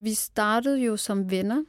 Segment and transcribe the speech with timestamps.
[0.00, 1.62] Vi startede jo som venner,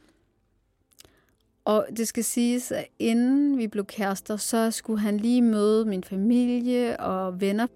[1.64, 6.04] og det skal siges, at inden vi blev kærester, så skulle han lige møde min
[6.04, 7.66] familie og venner.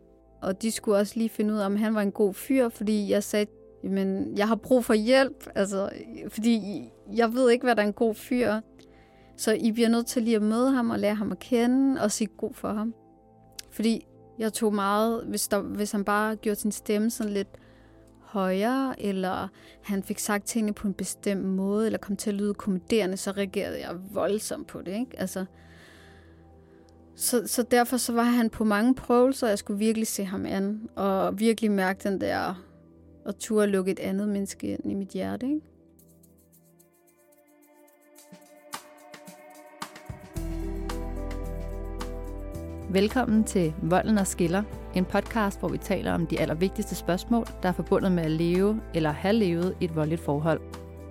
[0.43, 3.11] Og de skulle også lige finde ud af, om han var en god fyr, fordi
[3.11, 3.47] jeg sagde,
[3.85, 5.91] men jeg har brug for hjælp, altså,
[6.29, 6.83] fordi
[7.15, 8.61] jeg ved ikke, hvad der er en god fyr.
[9.37, 12.13] Så I bliver nødt til lige at møde ham og lære ham at kende og
[12.13, 12.95] sige god for ham.
[13.71, 14.07] Fordi
[14.39, 17.49] jeg tog meget, hvis, der, hvis han bare gjorde sin stemme sådan lidt
[18.27, 19.49] højere, eller
[19.83, 23.31] han fik sagt tingene på en bestemt måde, eller kom til at lyde kommenterende, så
[23.31, 24.93] reagerede jeg voldsomt på det.
[24.93, 25.21] Ikke?
[25.21, 25.45] Altså,
[27.15, 30.89] så, så derfor så var han på mange prøvelser, jeg skulle virkelig se ham an,
[30.97, 32.63] og virkelig mærke den der,
[33.25, 35.47] og turde lukke et andet menneske ind i mit hjerte.
[35.47, 35.61] Ikke?
[42.91, 44.63] Velkommen til Volden og Skiller,
[44.99, 48.81] en podcast, hvor vi taler om de allervigtigste spørgsmål, der er forbundet med at leve
[48.95, 50.61] eller have levet et voldeligt forhold.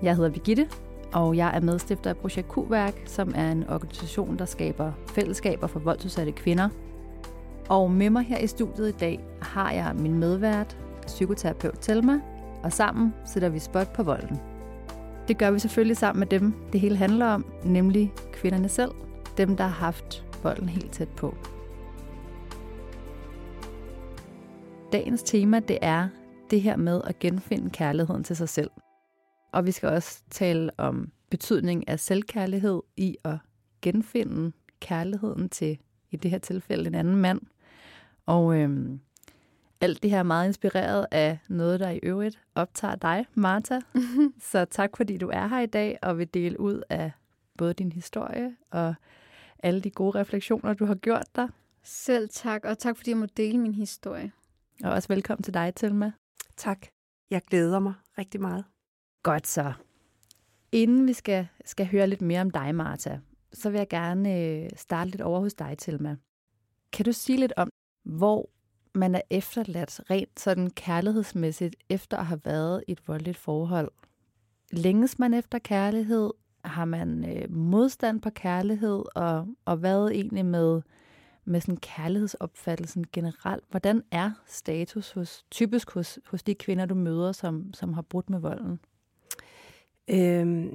[0.01, 0.67] Jeg hedder Birgitte,
[1.13, 5.79] og jeg er medstifter af Projekt Q-værk, som er en organisation, der skaber fællesskaber for
[5.79, 6.69] voldsudsatte kvinder.
[7.69, 12.19] Og med mig her i studiet i dag har jeg min medvært, psykoterapeut Telma,
[12.63, 14.39] og sammen sætter vi spot på volden.
[15.27, 18.91] Det gør vi selvfølgelig sammen med dem, det hele handler om, nemlig kvinderne selv,
[19.37, 21.35] dem der har haft volden helt tæt på.
[24.91, 26.09] Dagens tema, det er
[26.51, 28.71] det her med at genfinde kærligheden til sig selv.
[29.53, 33.37] Og vi skal også tale om betydning af selvkærlighed i at
[33.81, 35.77] genfinde kærligheden til,
[36.11, 37.41] i det her tilfælde, en anden mand.
[38.25, 38.99] Og øhm,
[39.81, 43.79] alt det her er meget inspireret af noget, der i øvrigt optager dig, Martha.
[44.51, 47.11] Så tak, fordi du er her i dag og vil dele ud af
[47.57, 48.95] både din historie og
[49.59, 51.49] alle de gode refleksioner, du har gjort dig.
[51.83, 54.31] Selv tak, og tak fordi jeg må dele min historie.
[54.83, 56.11] Og også velkommen til dig, Thelma.
[56.57, 56.87] Tak.
[57.29, 58.65] Jeg glæder mig rigtig meget.
[59.23, 59.73] Godt så.
[60.71, 63.17] Inden vi skal, skal høre lidt mere om dig, Martha,
[63.53, 66.15] så vil jeg gerne øh, starte lidt over hos dig, Thelma.
[66.93, 67.69] Kan du sige lidt om,
[68.03, 68.49] hvor
[68.95, 73.91] man er efterladt rent sådan kærlighedsmæssigt efter at have været i et voldeligt forhold?
[74.71, 76.31] Længes man efter kærlighed?
[76.65, 79.03] Har man øh, modstand på kærlighed?
[79.15, 80.81] Og, og hvad egentlig med
[81.45, 83.63] med sådan kærlighedsopfattelsen generelt.
[83.69, 88.29] Hvordan er status hos, typisk hos, hos de kvinder, du møder, som, som har brudt
[88.29, 88.79] med volden?
[90.09, 90.69] Øhm,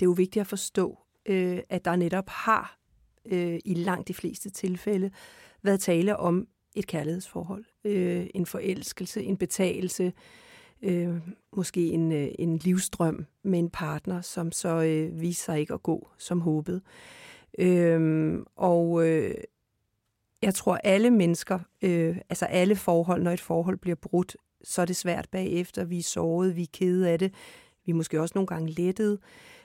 [0.00, 2.78] det er jo vigtigt at forstå, øh, at der netop har
[3.26, 5.10] øh, i langt de fleste tilfælde
[5.62, 7.64] været tale om et kærlighedsforhold.
[7.84, 10.12] Øh, en forelskelse, en betalelse,
[10.82, 11.14] øh,
[11.52, 15.82] måske en, øh, en livstrøm med en partner, som så øh, viser sig ikke at
[15.82, 16.82] gå som håbet.
[17.58, 19.34] Øh, og øh,
[20.42, 24.86] jeg tror, alle mennesker, øh, altså alle forhold, når et forhold bliver brudt, så er
[24.86, 25.84] det svært bagefter.
[25.84, 27.34] Vi er såret, vi er kede af det.
[27.86, 29.18] Vi er måske også nogle gange lettet.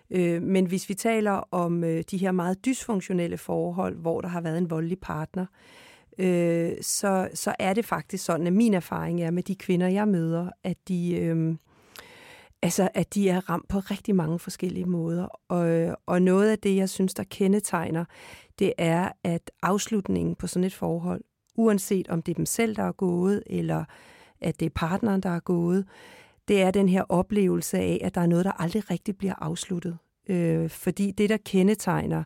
[0.10, 4.42] Øh, men hvis vi taler om øh, de her meget dysfunktionelle forhold, hvor der har
[4.42, 5.46] været en voldelig partner,
[6.20, 10.08] øh, så, så er det faktisk sådan, at min erfaring er med de kvinder, jeg
[10.08, 11.16] møder, at de...
[11.16, 11.56] Øh,
[12.62, 15.28] altså, at de er ramt på rigtig mange forskellige måder.
[15.50, 18.06] Og, øh, og noget af det, jeg synes, der kendetegner,
[18.60, 21.22] det er, at afslutningen på sådan et forhold,
[21.56, 23.86] uanset om det er dem selv, der er gået, eller
[24.42, 25.86] at det er partneren, der er gået,
[26.48, 29.98] det er den her oplevelse af, at der er noget, der aldrig rigtig bliver afsluttet.
[30.30, 32.24] Øh, fordi det, der kendetegner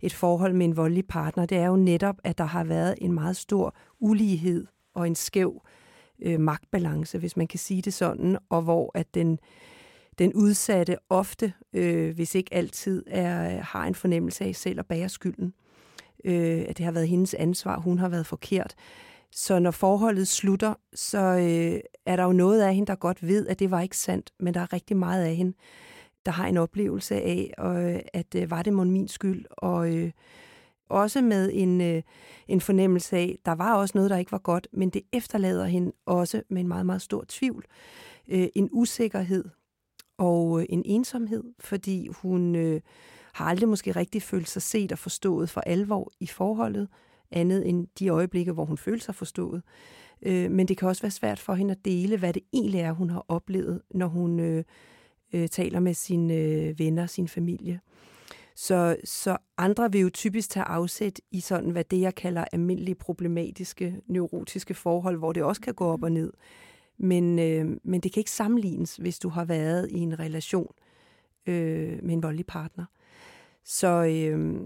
[0.00, 3.12] et forhold med en voldelig partner, det er jo netop, at der har været en
[3.12, 5.62] meget stor ulighed og en skæv
[6.22, 9.38] øh, magtbalance, hvis man kan sige det sådan, og hvor at den,
[10.18, 15.08] den udsatte ofte, øh, hvis ikke altid, er, har en fornemmelse af selv at bære
[15.08, 15.54] skylden.
[16.24, 18.74] Øh, at det har været hendes ansvar, hun har været forkert.
[19.32, 23.46] Så når forholdet slutter, så øh, er der jo noget af hende, der godt ved,
[23.46, 25.56] at det var ikke sandt, men der er rigtig meget af hende,
[26.26, 30.10] der har en oplevelse af, øh, at øh, var det mon min skyld, og øh,
[30.88, 32.02] også med en, øh,
[32.48, 35.92] en fornemmelse af, der var også noget, der ikke var godt, men det efterlader hende
[36.06, 37.64] også med en meget, meget stor tvivl.
[38.28, 39.44] Øh, en usikkerhed
[40.18, 42.80] og øh, en ensomhed, fordi hun øh,
[43.32, 46.88] har aldrig måske rigtig følt sig set og forstået for alvor i forholdet,
[47.30, 49.62] andet end de øjeblikke, hvor hun føler sig forstået.
[50.22, 52.92] Øh, men det kan også være svært for hende at dele, hvad det egentlig er,
[52.92, 54.64] hun har oplevet, når hun øh,
[55.32, 57.80] øh, taler med sine øh, venner, sin familie.
[58.54, 62.94] Så, så andre vil jo typisk tage afsæt i sådan, hvad det jeg kalder almindelige
[62.94, 66.32] problematiske, neurotiske forhold, hvor det også kan gå op og ned.
[66.98, 70.74] Men, øh, men det kan ikke sammenlignes, hvis du har været i en relation
[71.46, 72.84] øh, med en voldelig partner.
[73.64, 74.60] Så øh,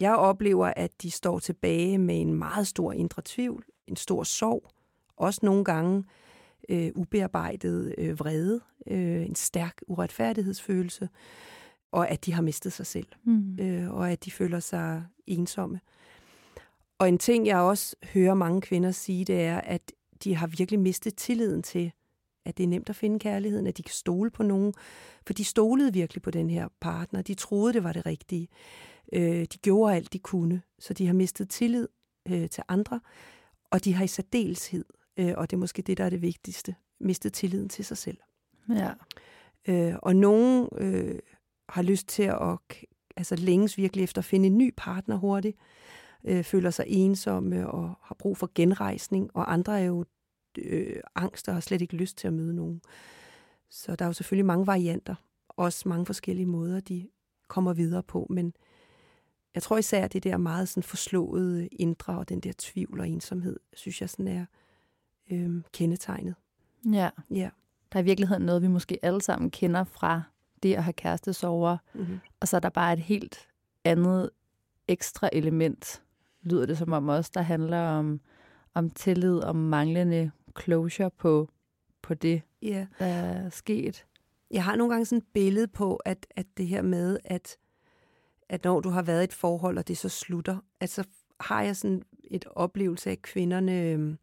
[0.00, 4.70] jeg oplever, at de står tilbage med en meget stor indre tvivl, en stor sorg,
[5.16, 6.04] også nogle gange
[6.68, 11.08] øh, ubearbejdet øh, vrede, øh, en stærk uretfærdighedsfølelse,
[11.92, 13.58] og at de har mistet sig selv, mm.
[13.60, 15.80] øh, og at de føler sig ensomme.
[16.98, 19.92] Og en ting, jeg også hører mange kvinder sige, det er, at
[20.24, 21.92] de har virkelig mistet tilliden til,
[22.44, 24.74] at det er nemt at finde kærligheden, at de kan stole på nogen.
[25.26, 27.22] For de stolede virkelig på den her partner.
[27.22, 28.48] De troede, det var det rigtige.
[29.12, 30.62] Øh, de gjorde alt, de kunne.
[30.78, 31.88] Så de har mistet tillid
[32.28, 33.00] øh, til andre.
[33.70, 34.84] Og de har i særdeleshed,
[35.16, 38.18] øh, og det er måske det, der er det vigtigste, mistet tilliden til sig selv.
[38.68, 38.90] Ja.
[39.68, 41.18] Øh, og nogen øh,
[41.68, 42.58] har lyst til at
[43.16, 45.56] altså længes virkelig efter at finde en ny partner hurtigt,
[46.24, 50.04] øh, føler sig ensomme og har brug for genrejsning, og andre er jo
[50.58, 52.82] øh, angst og har slet ikke lyst til at møde nogen.
[53.70, 55.14] Så der er jo selvfølgelig mange varianter,
[55.48, 57.08] også mange forskellige måder, de
[57.48, 58.54] kommer videre på, men
[59.54, 63.56] jeg tror især, det der meget sådan forslåede indre og den der tvivl og ensomhed,
[63.72, 64.46] synes jeg sådan er
[65.30, 66.34] øh, kendetegnet.
[66.92, 67.10] Ja.
[67.30, 67.50] ja.
[67.92, 70.22] Der er i virkeligheden noget, vi måske alle sammen kender fra
[70.62, 72.18] det at have kærestesover, mm-hmm.
[72.40, 73.48] og så er der bare et helt
[73.84, 74.30] andet
[74.88, 76.02] ekstra element,
[76.42, 78.20] lyder det som om også, der handler om,
[78.74, 80.30] om tillid, om manglende
[80.60, 81.48] closure på,
[82.02, 82.86] på det, yeah.
[82.98, 84.06] der er sket.
[84.50, 87.56] Jeg har nogle gange sådan et billede på, at, at det her med, at,
[88.48, 91.04] at når du har været i et forhold, og det så slutter, at så
[91.40, 94.16] har jeg sådan et oplevelse af, at kvinderne øh,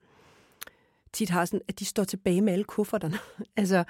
[1.13, 3.17] tit har sådan, at de står tilbage med alle kufferterne.
[3.57, 3.83] altså,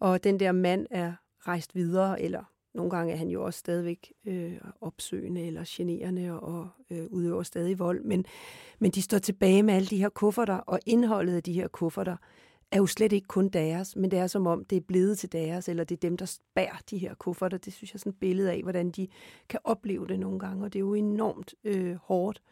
[0.00, 2.44] og den der mand er rejst videre, eller
[2.78, 7.78] nogle gange er han jo også stadigvæk øh, opsøgende eller generende og øh, udøver stadig
[7.78, 8.24] vold, men,
[8.78, 12.16] men de står tilbage med alle de her kufferter, og indholdet af de her kufferter
[12.70, 15.32] er jo slet ikke kun deres, men det er som om, det er blevet til
[15.32, 17.58] deres, eller det er dem, der bærer de her kufferter.
[17.58, 19.08] Det synes jeg er sådan et billede af, hvordan de
[19.48, 22.42] kan opleve det nogle gange, og det er jo enormt øh, hårdt.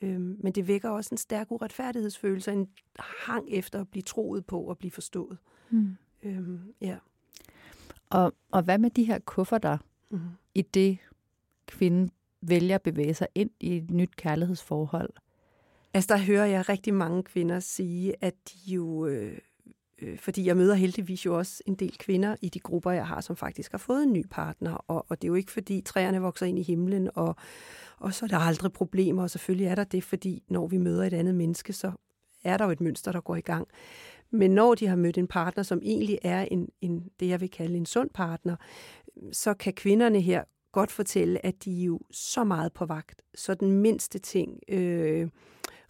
[0.00, 2.68] Øh, men det vækker også en stærk uretfærdighedsfølelse, en
[2.98, 5.38] hang efter at blive troet på og blive forstået.
[5.70, 5.96] Mm.
[6.22, 6.96] Øh, ja.
[8.12, 9.78] Og, og hvad med de her kufferter
[10.10, 10.20] mm.
[10.54, 10.98] i det,
[11.66, 12.10] kvinden
[12.42, 15.10] vælger at bevæge sig ind i et nyt kærlighedsforhold?
[15.94, 19.06] Altså, der hører jeg rigtig mange kvinder sige, at de jo...
[19.06, 19.38] Øh,
[19.98, 23.20] øh, fordi jeg møder heldigvis jo også en del kvinder i de grupper, jeg har,
[23.20, 24.74] som faktisk har fået en ny partner.
[24.74, 27.36] Og, og det er jo ikke, fordi træerne vokser ind i himlen, og,
[27.98, 29.22] og så er der aldrig problemer.
[29.22, 31.92] Og selvfølgelig er der det, fordi når vi møder et andet menneske, så
[32.44, 33.68] er der jo et mønster, der går i gang.
[34.32, 37.50] Men når de har mødt en partner, som egentlig er en, en, det, jeg vil
[37.50, 38.56] kalde en sund partner,
[39.32, 43.54] så kan kvinderne her godt fortælle, at de er jo så meget på vagt, så
[43.54, 45.28] den mindste ting øh,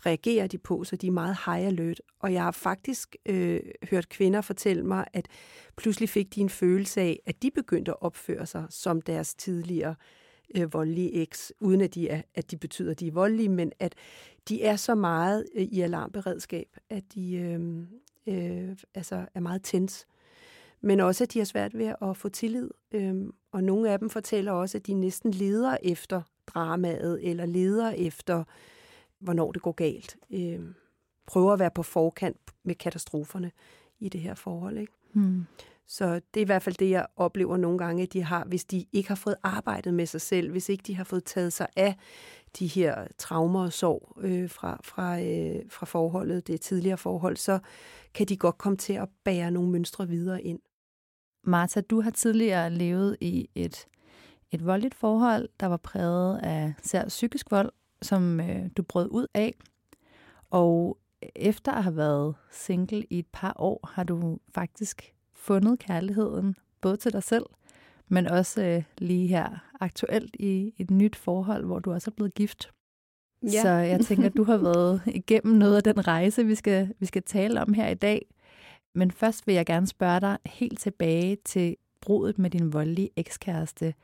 [0.07, 2.01] reagerer de på, så de er meget high alert.
[2.21, 3.61] Og jeg har faktisk øh,
[3.91, 5.29] hørt kvinder fortælle mig, at
[5.77, 9.95] pludselig fik de en følelse af, at de begyndte at opføre sig som deres tidligere
[10.57, 13.73] øh, voldelige eks, uden at de, er, at de betyder, at de er voldelige, men
[13.79, 13.95] at
[14.49, 17.85] de er så meget øh, i alarmberedskab, at de, øh,
[18.27, 20.07] øh, altså er meget tens.
[20.81, 22.71] Men også, at de har svært ved at få tillid.
[22.93, 23.15] Øh,
[23.53, 28.45] og nogle af dem fortæller også, at de næsten leder efter dramaet, eller leder efter,
[29.19, 30.17] hvornår det går galt.
[30.31, 30.61] Øh,
[31.27, 33.51] prøver at være på forkant med katastroferne
[34.01, 34.79] i det her forhold.
[34.79, 34.93] Ikke?
[35.13, 35.45] Hmm.
[35.89, 38.65] Så det er i hvert fald det, jeg oplever nogle gange, at de har, hvis
[38.65, 41.67] de ikke har fået arbejdet med sig selv, hvis ikke de har fået taget sig
[41.77, 41.97] af
[42.59, 47.59] de her traumer og sorg øh, fra, fra, øh, fra forholdet, det tidligere forhold, så
[48.15, 50.59] kan de godt komme til at bære nogle mønstre videre ind.
[51.45, 53.87] Martha, du har tidligere levet i et,
[54.51, 57.73] et voldeligt forhold, der var præget af sær psykisk vold,
[58.03, 59.55] som øh, du brød ud af.
[60.51, 60.99] Og
[61.37, 65.12] efter at have været single i et par år, har du faktisk
[65.43, 67.45] fundet kærligheden, både til dig selv,
[68.09, 69.49] men også øh, lige her
[69.81, 72.71] aktuelt i et nyt forhold, hvor du også er blevet gift.
[73.43, 73.63] Ja.
[73.63, 77.07] Så jeg tænker, at du har været igennem noget af den rejse, vi skal, vi
[77.07, 78.27] skal tale om her i dag.
[78.95, 83.95] Men først vil jeg gerne spørge dig helt tilbage til brudet med din voldelige ekskæreste.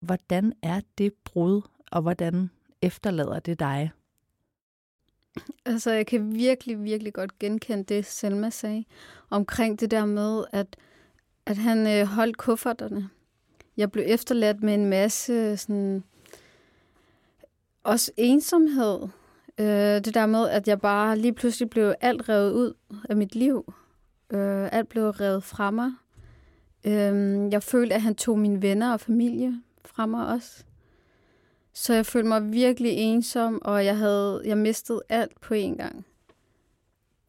[0.00, 1.62] Hvordan er det brud,
[1.92, 2.50] og hvordan
[2.82, 3.90] efterlader det dig?
[5.66, 8.84] Altså, jeg kan virkelig, virkelig godt genkende det, Selma sagde,
[9.30, 10.76] omkring det der med, at,
[11.46, 13.08] at han øh, holdt kufferterne.
[13.76, 16.04] Jeg blev efterladt med en masse sådan,
[17.84, 19.08] også ensomhed.
[19.58, 19.66] Øh,
[20.04, 22.72] det der med, at jeg bare lige pludselig blev alt revet ud
[23.08, 23.74] af mit liv.
[24.30, 25.92] Øh, alt blev revet fra mig.
[26.84, 30.64] Øh, jeg følte, at han tog mine venner og familie fra mig også.
[31.74, 36.06] Så jeg følte mig virkelig ensom, og jeg havde jeg mistede alt på en gang.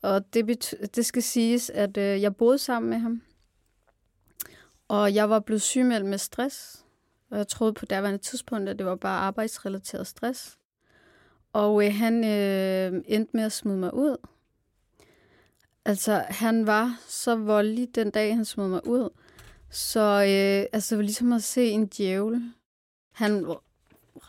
[0.02, 3.22] Og det, det skal siges, at øh, jeg boede sammen med ham.
[4.88, 6.86] Og jeg var blevet sygemeldt med stress.
[7.30, 10.58] Og jeg troede på daværende tidspunkt, at det var bare arbejdsrelateret stress.
[11.54, 14.18] Og øh, han øh, endte med at smide mig ud.
[15.86, 19.10] Altså, han var så voldelig den dag, han smed mig ud.
[19.70, 22.54] Så øh, altså, det var ligesom at se en djævel.
[23.12, 23.56] Han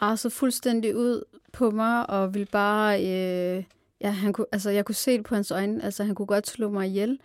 [0.03, 1.23] rasede fuldstændig ud
[1.53, 3.01] på mig, og ville bare...
[3.01, 3.65] Øh,
[4.01, 5.85] ja, han kunne, altså, jeg kunne se det på hans øjne.
[5.85, 7.19] Altså, han kunne godt slå mig ihjel.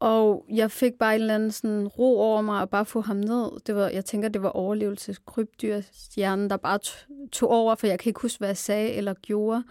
[0.00, 3.16] Og jeg fik bare en eller anden sådan ro over mig, og bare få ham
[3.16, 3.60] ned.
[3.66, 6.78] Det var, jeg tænker, det var overlevelseskrybdyrstjernen, der bare
[7.32, 9.64] tog over, for jeg kan ikke huske, hvad jeg sagde eller gjorde.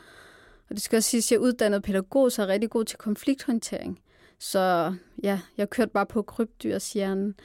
[0.69, 2.98] Og det skal også siges, at jeg er uddannet pædagog, så er rigtig god til
[2.98, 4.00] konflikthåndtering.
[4.39, 4.93] Så
[5.24, 7.36] ja, jeg kørte bare på krybdyrshjernen.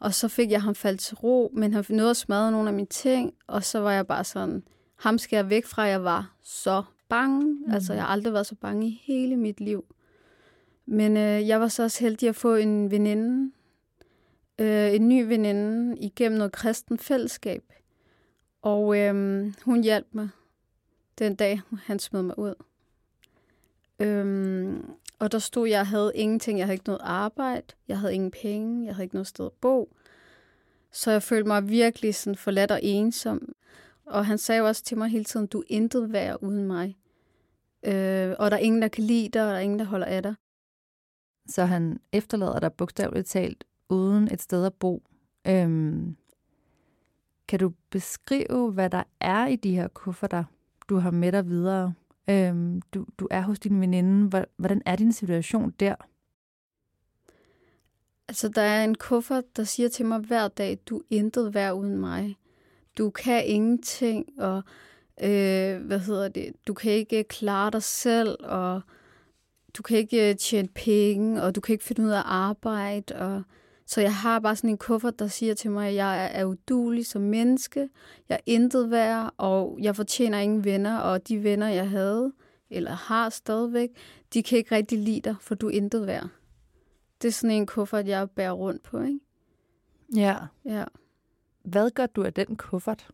[0.00, 2.74] Og så fik jeg ham faldt til ro, men han nåede at smadre nogle af
[2.74, 4.62] mine ting, og så var jeg bare sådan,
[4.96, 7.44] ham skal jeg væk fra, jeg var så bange.
[7.44, 7.72] Mm.
[7.72, 9.84] Altså, jeg har aldrig været så bange i hele mit liv.
[10.86, 13.52] Men øh, jeg var så også heldig at få en veninde,
[14.58, 17.72] øh, en ny veninde, igennem noget kristen fællesskab.
[18.62, 20.28] Og øh, hun hjalp mig
[21.18, 22.54] den dag, han smed mig ud.
[24.00, 24.90] Øhm,
[25.20, 26.58] og der stod, jeg havde ingenting.
[26.58, 27.66] Jeg havde ikke noget arbejde.
[27.88, 28.86] Jeg havde ingen penge.
[28.86, 29.96] Jeg havde ikke noget sted at bo.
[30.92, 33.52] Så jeg følte mig virkelig sådan forladt og ensom.
[34.06, 36.96] Og han sagde også til mig hele tiden, du er intet værd uden mig.
[37.82, 40.06] Øh, og der er ingen, der kan lide dig, og der er ingen, der holder
[40.06, 40.34] af dig.
[41.48, 45.02] Så han efterlader dig bogstaveligt talt uden et sted at bo.
[45.46, 46.16] Øhm,
[47.48, 50.44] kan du beskrive, hvad der er i de her kufferter,
[50.88, 51.94] du har med dig videre?
[52.28, 54.46] Øhm, du, du er hos din veninde.
[54.56, 55.94] Hvordan er din situation der?
[58.28, 61.74] Altså, der er en kuffert, der siger til mig hver dag, du er intet værd
[61.74, 62.36] uden mig.
[62.98, 64.62] Du kan ingenting, og
[65.22, 68.80] øh, hvad hedder det, du kan ikke klare dig selv, og
[69.76, 73.42] du kan ikke øh, tjene penge, og du kan ikke finde ud af arbejde, og
[73.90, 77.06] så jeg har bare sådan en kuffert, der siger til mig, at jeg er udulig
[77.06, 77.88] som menneske,
[78.28, 82.32] jeg er intet værd, og jeg fortjener ingen venner, og de venner, jeg havde,
[82.70, 83.88] eller har stadigvæk,
[84.34, 86.28] de kan ikke rigtig lide dig, for du er intet værd.
[87.22, 89.20] Det er sådan en kuffert, jeg bærer rundt på, ikke?
[90.16, 90.36] Ja.
[90.64, 90.84] Ja.
[91.62, 93.08] Hvad gør du af den kuffert?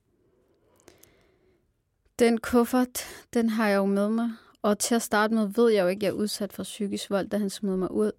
[2.18, 3.04] Den kuffert,
[3.34, 4.30] den har jeg jo med mig.
[4.62, 7.10] Og til at starte med ved jeg jo ikke, at jeg er udsat for psykisk
[7.10, 8.12] vold, da han smed mig ud.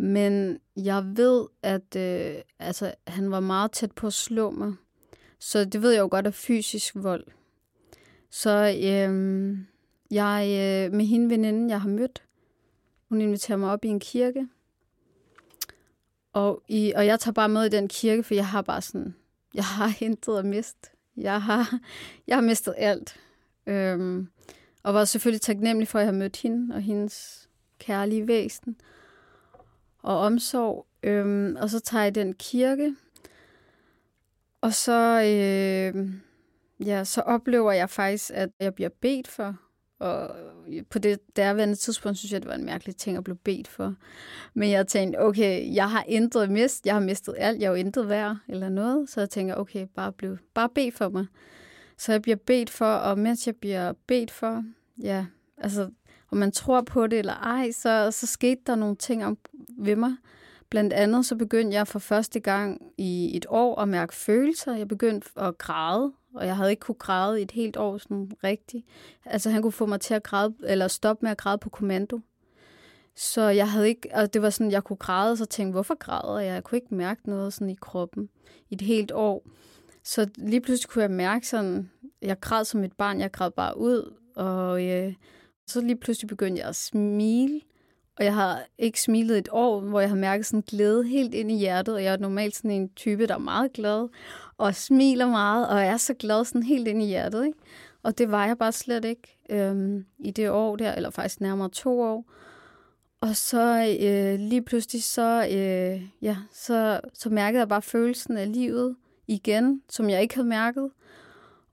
[0.00, 4.74] Men jeg ved, at øh, altså, han var meget tæt på at slå mig.
[5.38, 7.24] Så det ved jeg jo godt er fysisk vold.
[8.30, 8.50] Så
[8.84, 9.58] øh,
[10.10, 12.22] jeg øh, med hende veninde, jeg har mødt,
[13.08, 14.48] hun inviterer mig op i en kirke.
[16.32, 19.14] Og, i, og jeg tager bare med i den kirke, for jeg har bare sådan,
[19.54, 20.90] jeg har hentet at miste.
[21.16, 21.80] Jeg har,
[22.26, 23.16] jeg har mistet alt.
[23.66, 24.28] Øhm,
[24.82, 28.76] og var selvfølgelig taknemmelig for, at jeg har mødt hende og hendes kærlige væsen
[30.08, 30.86] og omsorg.
[31.02, 32.94] Øhm, og så tager jeg den kirke,
[34.60, 36.10] og så, øh,
[36.86, 39.56] ja, så oplever jeg faktisk, at jeg bliver bedt for.
[39.98, 40.30] Og
[40.90, 43.94] på det derværende tidspunkt synes jeg, det var en mærkelig ting at blive bedt for.
[44.54, 46.86] Men jeg tænkte, okay, jeg har intet mist.
[46.86, 47.60] Jeg har mistet alt.
[47.60, 49.10] Jeg har jo intet værd eller noget.
[49.10, 51.26] Så jeg tænker, okay, bare, bliv, bare bed for mig.
[51.98, 54.64] Så jeg bliver bedt for, og mens jeg bliver bedt for,
[55.02, 55.26] ja,
[55.58, 55.90] altså
[56.30, 59.38] om man tror på det eller ej, så, så skete der nogle ting om,
[59.78, 60.16] ved mig.
[60.70, 64.76] Blandt andet så begyndte jeg for første gang i et år at mærke følelser.
[64.76, 68.30] Jeg begyndte at græde, og jeg havde ikke kunne græde i et helt år sådan
[68.44, 68.86] rigtigt.
[69.24, 72.20] Altså han kunne få mig til at græde, eller stoppe med at græde på kommando.
[73.16, 76.38] Så jeg havde ikke, og det var sådan, jeg kunne græde, så tænkte, hvorfor græder
[76.38, 76.54] jeg?
[76.54, 78.28] Jeg kunne ikke mærke noget sådan i kroppen
[78.70, 79.46] i et helt år.
[80.04, 81.90] Så lige pludselig kunne jeg mærke sådan,
[82.22, 85.14] jeg græd som et barn, jeg græd bare ud, og øh,
[85.70, 87.60] så lige pludselig begyndte jeg at smile,
[88.18, 91.52] og jeg har ikke smilet et år, hvor jeg har mærket sådan glæde helt ind
[91.52, 94.08] i hjertet, og jeg er normalt sådan en type, der er meget glad,
[94.58, 97.58] og smiler meget, og er så glad sådan helt ind i hjertet, ikke?
[98.02, 101.68] Og det var jeg bare slet ikke øhm, i det år der, eller faktisk nærmere
[101.68, 102.24] to år.
[103.20, 108.52] Og så øh, lige pludselig, så, øh, ja, så, så mærkede jeg bare følelsen af
[108.52, 108.96] livet
[109.26, 110.90] igen, som jeg ikke havde mærket.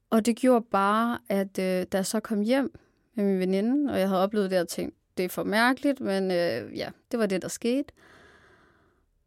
[0.10, 2.74] Og det gjorde bare, at øh, da jeg så kom hjem,
[3.16, 6.32] med min veninde, og jeg havde oplevet det og tænkt, det er for mærkeligt, men
[6.32, 7.94] øh, ja, det var det, der skete.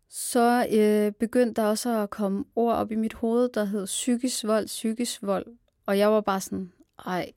[0.08, 4.44] Så øh, begyndte der også at komme ord op i mit hoved, der hed psykisk
[4.44, 5.46] vold, psykisk vold.
[5.86, 6.72] Og jeg var bare sådan,
[7.06, 7.32] ej,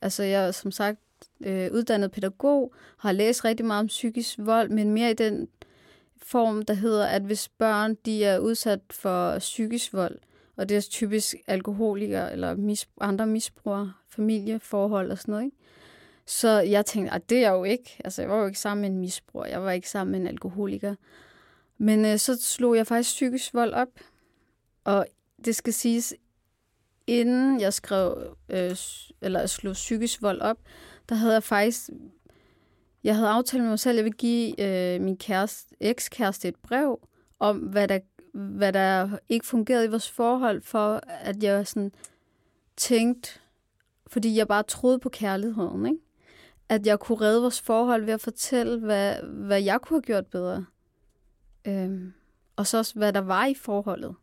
[0.00, 0.98] altså jeg er som sagt
[1.40, 5.48] øh, uddannet pædagog, har læst rigtig meget om psykisk vold, men mere i den
[6.22, 10.18] form, der hedder, at hvis børn de er udsat for psykisk vold,
[10.56, 15.56] og det er typisk alkoholikere eller mis- andre misbrugere, familieforhold og sådan noget, ikke?
[16.26, 18.00] Så jeg tænkte, at det er jeg jo ikke.
[18.04, 19.46] Altså, jeg var jo ikke sammen med en misbruger.
[19.46, 20.94] Jeg var ikke sammen med en alkoholiker.
[21.78, 23.88] Men øh, så slog jeg faktisk psykisk vold op.
[24.84, 25.06] Og
[25.44, 26.14] det skal siges,
[27.06, 28.76] inden jeg skrev, øh,
[29.20, 30.58] eller slog psykisk vold op,
[31.08, 31.90] der havde jeg faktisk
[33.04, 36.56] Jeg havde aftalt med mig selv, at jeg ville give øh, min kæreste, ekskæreste et
[36.56, 37.98] brev om, hvad der,
[38.34, 41.92] hvad der ikke fungerede i vores forhold, for at jeg sådan
[42.76, 43.30] tænkte,
[44.06, 45.98] fordi jeg bare troede på kærligheden, ikke?
[46.72, 50.26] At jeg kunne redde vores forhold ved at fortælle, hvad, hvad jeg kunne have gjort
[50.26, 50.66] bedre.
[51.64, 52.12] Øhm,
[52.56, 54.14] og så også, hvad der var i forholdet.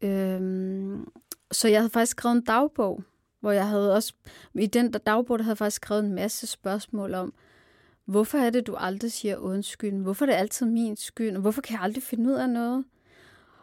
[0.00, 1.08] Øhm,
[1.52, 3.02] så jeg havde faktisk skrevet en dagbog,
[3.40, 4.14] hvor jeg havde også,
[4.54, 7.34] i den der dagbog, der havde jeg faktisk skrevet en masse spørgsmål om,
[8.04, 10.02] hvorfor er det, du aldrig siger undskyld?
[10.02, 11.34] Hvorfor er det altid min skyld?
[11.34, 12.84] Og hvorfor kan jeg aldrig finde ud af noget?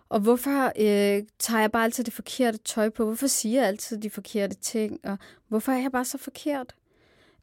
[0.10, 3.06] Og hvorfor øh, tager jeg bare altid det forkerte tøj på?
[3.06, 5.00] Hvorfor siger jeg altid de forkerte ting?
[5.04, 5.18] Og
[5.48, 6.76] hvorfor er jeg bare så forkert?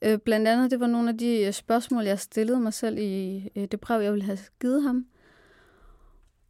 [0.05, 3.49] Øh, blandt andet, det var nogle af de øh, spørgsmål, jeg stillede mig selv i
[3.57, 5.07] øh, det brev, jeg ville have givet ham.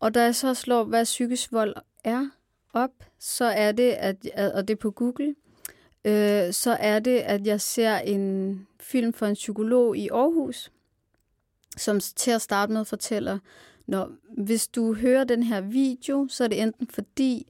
[0.01, 2.29] Og da jeg så slår, hvad psykisk vold er
[2.73, 5.35] op, så er det, at, øh, og det er på Google,
[6.05, 10.73] øh, så er det, at jeg ser en film for en psykolog i Aarhus,
[11.77, 13.39] som til at starte med fortæller,
[13.87, 17.47] når hvis du hører den her video, så er det enten fordi,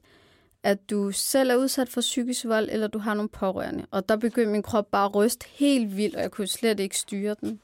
[0.65, 3.85] at du selv er udsat for psykisk vold, eller du har nogle pårørende.
[3.91, 6.97] Og der begyndte min krop bare at ryste helt vildt, og jeg kunne slet ikke
[6.97, 7.59] styre den.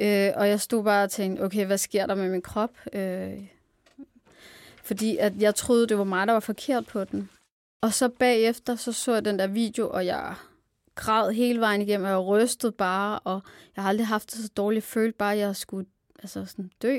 [0.00, 2.70] Øh, og jeg stod bare og tænkte, okay, hvad sker der med min krop?
[2.92, 3.42] Øh,
[4.82, 7.30] fordi at jeg troede, det var mig, der var forkert på den.
[7.80, 10.34] Og så bagefter, så så jeg den der video, og jeg
[10.94, 13.40] græd hele vejen igennem, og jeg rystede bare, og
[13.76, 15.86] jeg har aldrig haft det så dårligt følt, bare at jeg skulle
[16.18, 16.98] altså sådan dø.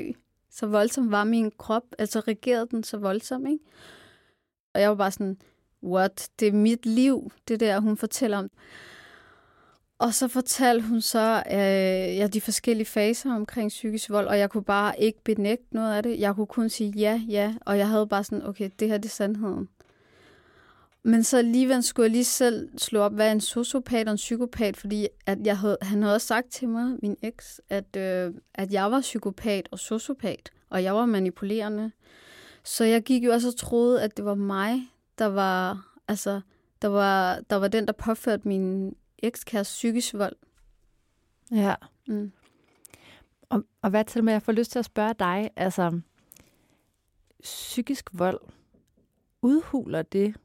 [0.50, 3.64] Så voldsom var min krop, altså regerede den så voldsomt, ikke?
[4.74, 5.36] Og jeg var bare sådan,
[5.82, 6.28] what?
[6.40, 8.50] Det er mit liv, det der, hun fortæller om.
[9.98, 14.50] Og så fortalte hun så øh, ja, de forskellige faser omkring psykisk vold, og jeg
[14.50, 16.20] kunne bare ikke benægte noget af det.
[16.20, 19.04] Jeg kunne kun sige ja, ja, og jeg havde bare sådan, okay, det her det
[19.04, 19.68] er sandheden.
[21.02, 24.16] Men så alligevel skulle jeg lige selv slå op, hvad er en sociopat og en
[24.16, 28.34] psykopat, fordi at jeg havde, han havde også sagt til mig, min eks, at, øh,
[28.54, 31.92] at jeg var psykopat og sociopat, og jeg var manipulerende.
[32.64, 36.40] Så jeg gik jo også og troede, at det var mig, der var, altså,
[36.82, 40.36] der var, der var den, der påførte min ekskæreste psykisk vold.
[41.50, 41.74] Ja.
[42.06, 42.32] Mm.
[43.48, 46.00] Og, og hvad til med, jeg får lyst til at spørge dig, altså,
[47.40, 48.40] psykisk vold,
[49.42, 50.36] udhuler det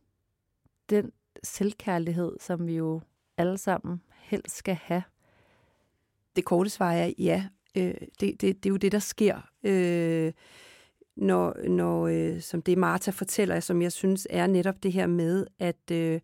[0.89, 1.12] den
[1.43, 3.01] selvkærlighed, som vi jo
[3.38, 5.03] alle sammen helst skal have?
[6.36, 7.47] Det korte svar er ja.
[7.75, 9.41] Øh, det, det, det er jo det, der sker.
[9.63, 10.34] Øh,
[11.17, 15.47] når, når øh, som det Martha fortæller, som jeg synes er netop det her med,
[15.60, 16.19] at øh,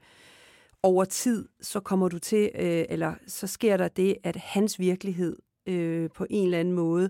[0.84, 5.38] over tid, så kommer du til, øh, eller så sker der det, at hans virkelighed
[5.66, 7.10] øh, på en eller anden måde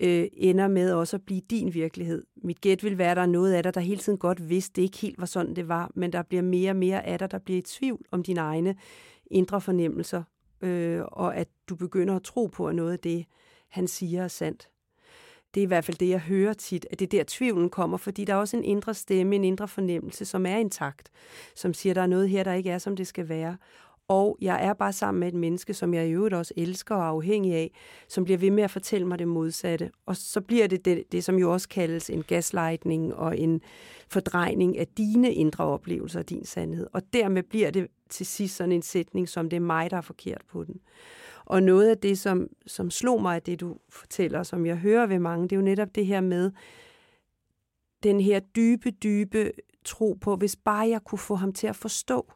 [0.00, 2.24] øh, ender med også at blive din virkelighed.
[2.36, 4.72] Mit gæt vil være, at der er noget af dig, der hele tiden godt vidste,
[4.76, 7.30] det ikke helt var sådan, det var, men der bliver mere og mere af dig,
[7.30, 8.76] der bliver i tvivl om dine egne
[9.30, 10.22] indre fornemmelser,
[10.60, 13.26] øh, og at du begynder at tro på, at noget af det,
[13.68, 14.68] han siger, er sandt.
[15.54, 18.24] Det er i hvert fald det, jeg hører tit, at det der tvivlen kommer, fordi
[18.24, 21.10] der er også en indre stemme, en indre fornemmelse, som er intakt,
[21.54, 23.56] som siger, der er noget her, der ikke er, som det skal være.
[24.08, 27.00] Og jeg er bare sammen med et menneske, som jeg i øvrigt også elsker og
[27.00, 27.70] er afhængig af,
[28.08, 29.90] som bliver ved med at fortælle mig det modsatte.
[30.06, 33.60] Og så bliver det det, det som jo også kaldes en gaslightning og en
[34.08, 36.86] fordrejning af dine indre oplevelser og din sandhed.
[36.92, 40.00] Og dermed bliver det til sidst sådan en sætning, som det er mig, der er
[40.00, 40.80] forkert på den.
[41.48, 45.06] Og noget af det, som, som slog mig af det, du fortæller, som jeg hører
[45.06, 46.50] ved mange, det er jo netop det her med
[48.02, 49.52] den her dybe, dybe
[49.84, 52.32] tro på, hvis bare jeg kunne få ham til at forstå.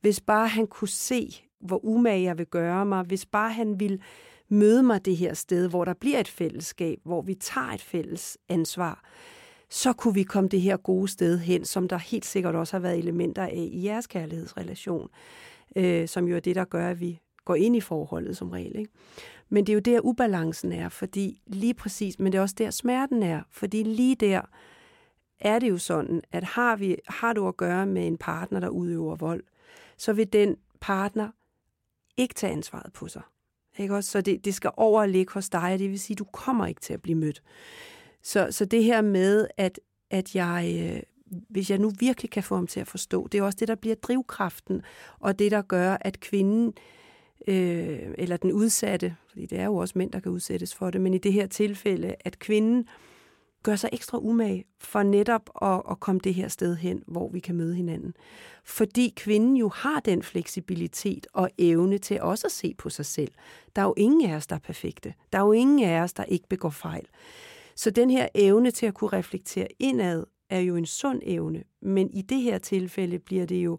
[0.00, 3.04] Hvis bare han kunne se, hvor umage jeg vil gøre mig.
[3.04, 3.98] Hvis bare han ville
[4.48, 8.38] møde mig det her sted, hvor der bliver et fællesskab, hvor vi tager et fælles
[8.48, 9.04] ansvar,
[9.70, 12.80] så kunne vi komme det her gode sted hen, som der helt sikkert også har
[12.80, 15.08] været elementer af i jeres kærlighedsrelation,
[15.76, 18.78] øh, som jo er det, der gør, at vi går ind i forholdet som regel.
[18.78, 18.90] Ikke?
[19.48, 22.70] Men det er jo der, ubalancen er, fordi lige præcis, men det er også der,
[22.70, 24.40] smerten er, fordi lige der
[25.40, 28.68] er det jo sådan, at har, vi, har du at gøre med en partner, der
[28.68, 29.42] udøver vold,
[29.96, 31.28] så vil den partner
[32.16, 33.22] ikke tage ansvaret på sig.
[33.78, 34.10] Ikke også?
[34.10, 36.80] Så det, det skal overligge hos dig, og det vil sige, at du kommer ikke
[36.80, 37.42] til at blive mødt.
[38.22, 39.80] Så, så det her med, at,
[40.10, 41.02] at jeg, øh,
[41.48, 43.74] hvis jeg nu virkelig kan få ham til at forstå, det er også det, der
[43.74, 44.82] bliver drivkraften,
[45.18, 46.72] og det, der gør, at kvinden øh,
[47.48, 51.00] Øh, eller den udsatte, fordi det er jo også mænd, der kan udsættes for det,
[51.00, 52.88] men i det her tilfælde, at kvinden
[53.64, 57.40] gør sig ekstra umage for netop at, at komme det her sted hen, hvor vi
[57.40, 58.14] kan møde hinanden.
[58.64, 63.32] Fordi kvinden jo har den fleksibilitet og evne til også at se på sig selv.
[63.76, 65.14] Der er jo ingen af os, der er perfekte.
[65.32, 67.06] Der er jo ingen af os, der ikke begår fejl.
[67.76, 72.10] Så den her evne til at kunne reflektere indad er jo en sund evne, men
[72.10, 73.78] i det her tilfælde bliver det jo,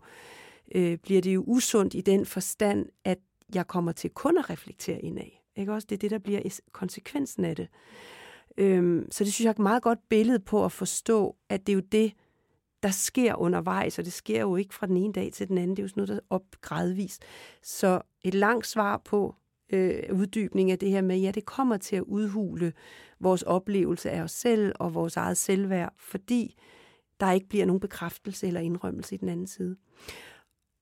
[0.76, 3.18] øh, bliver det jo usundt i den forstand, at
[3.54, 5.32] jeg kommer til kun at reflektere indad.
[5.56, 5.86] Ikke også?
[5.90, 7.68] Det er det, der bliver konsekvensen af det.
[8.58, 11.74] Øhm, så det synes jeg er et meget godt billede på at forstå, at det
[11.74, 12.14] er jo det,
[12.84, 15.78] der sker undervejs, og det sker jo ikke fra den ene dag til den anden.
[15.78, 17.24] Det er jo sådan noget, der er op gradvist.
[17.64, 19.36] Så et langt svar på
[19.70, 22.74] øh, uddybning af det her med, ja, det kommer til at udhule
[23.20, 26.56] vores oplevelse af os selv og vores eget selvværd, fordi
[27.20, 29.76] der ikke bliver nogen bekræftelse eller indrømmelse i den anden side.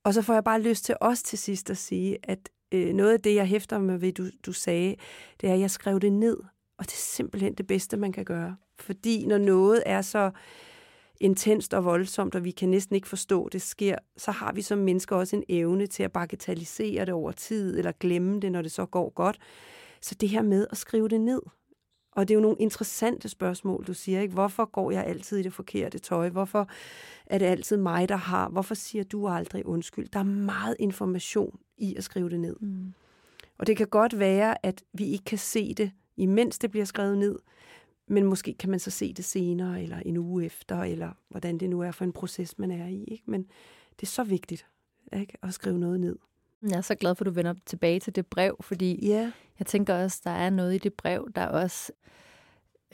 [0.03, 3.13] Og så får jeg bare lyst til os til sidst at sige, at øh, noget
[3.13, 4.95] af det, jeg hæfter mig ved, du, du sagde,
[5.41, 6.37] det er, at jeg skrev det ned.
[6.77, 8.55] Og det er simpelthen det bedste, man kan gøre.
[8.79, 10.31] Fordi når noget er så
[11.19, 14.61] intenst og voldsomt, og vi kan næsten ikke forstå, at det sker, så har vi
[14.61, 18.61] som mennesker også en evne til at bagatellisere det over tid, eller glemme det, når
[18.61, 19.37] det så går godt.
[20.01, 21.41] Så det her med at skrive det ned,
[22.15, 24.33] og det er jo nogle interessante spørgsmål, du siger, ikke?
[24.33, 26.29] Hvorfor går jeg altid i det forkerte tøj?
[26.29, 26.67] Hvorfor
[27.25, 28.49] er det altid mig, der har?
[28.49, 30.09] Hvorfor siger du aldrig undskyld?
[30.09, 32.55] Der er meget information i at skrive det ned.
[32.59, 32.93] Mm.
[33.57, 37.17] Og det kan godt være, at vi ikke kan se det, imens det bliver skrevet
[37.17, 37.39] ned,
[38.07, 41.69] men måske kan man så se det senere, eller en uge efter, eller hvordan det
[41.69, 43.03] nu er for en proces, man er i.
[43.03, 43.23] Ikke?
[43.27, 43.41] Men
[43.99, 44.65] det er så vigtigt
[45.13, 45.37] ikke?
[45.43, 46.15] at skrive noget ned.
[46.69, 49.31] Jeg er så glad for, at du vender tilbage til det brev, fordi yeah.
[49.59, 51.91] jeg tænker også, der er noget i det brev, der også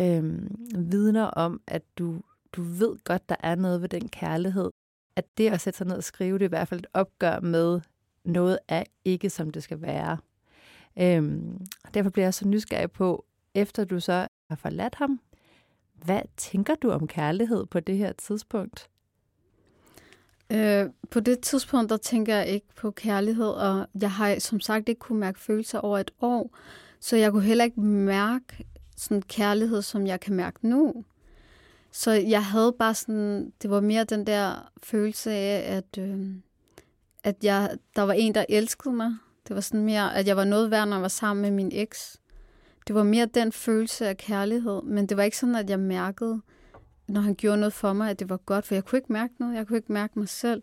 [0.02, 2.22] øhm, vidner om, at du,
[2.54, 4.72] du ved godt, der er noget ved den kærlighed.
[5.16, 7.40] At det at sætte sig ned og skrive, det er i hvert fald et opgør
[7.40, 7.82] med
[8.24, 10.18] noget er ikke, som det skal være.
[11.00, 15.20] Øhm, derfor bliver jeg så nysgerrig på, efter du så har forladt ham,
[15.94, 18.90] hvad tænker du om kærlighed på det her tidspunkt?
[20.52, 24.90] Øh, på det tidspunkt, der tænker jeg ikke på kærlighed, og jeg har som sagt
[24.90, 26.58] ikke kunne mærke følelser over et år,
[27.00, 28.66] så jeg kunne heller ikke mærke
[28.98, 31.04] sådan kærlighed, som jeg kan mærke nu.
[31.92, 36.28] Så jeg havde bare sådan, det var mere den der følelse af, at, øh,
[37.24, 39.16] at jeg, der var en, der elskede mig.
[39.48, 41.70] Det var sådan mere, at jeg var noget værd, når jeg var sammen med min
[41.74, 42.20] eks.
[42.88, 46.42] Det var mere den følelse af kærlighed, men det var ikke sådan, at jeg mærkede,
[47.10, 49.34] når han gjorde noget for mig, at det var godt, for jeg kunne ikke mærke
[49.40, 49.56] noget.
[49.56, 50.62] Jeg kunne ikke mærke mig selv.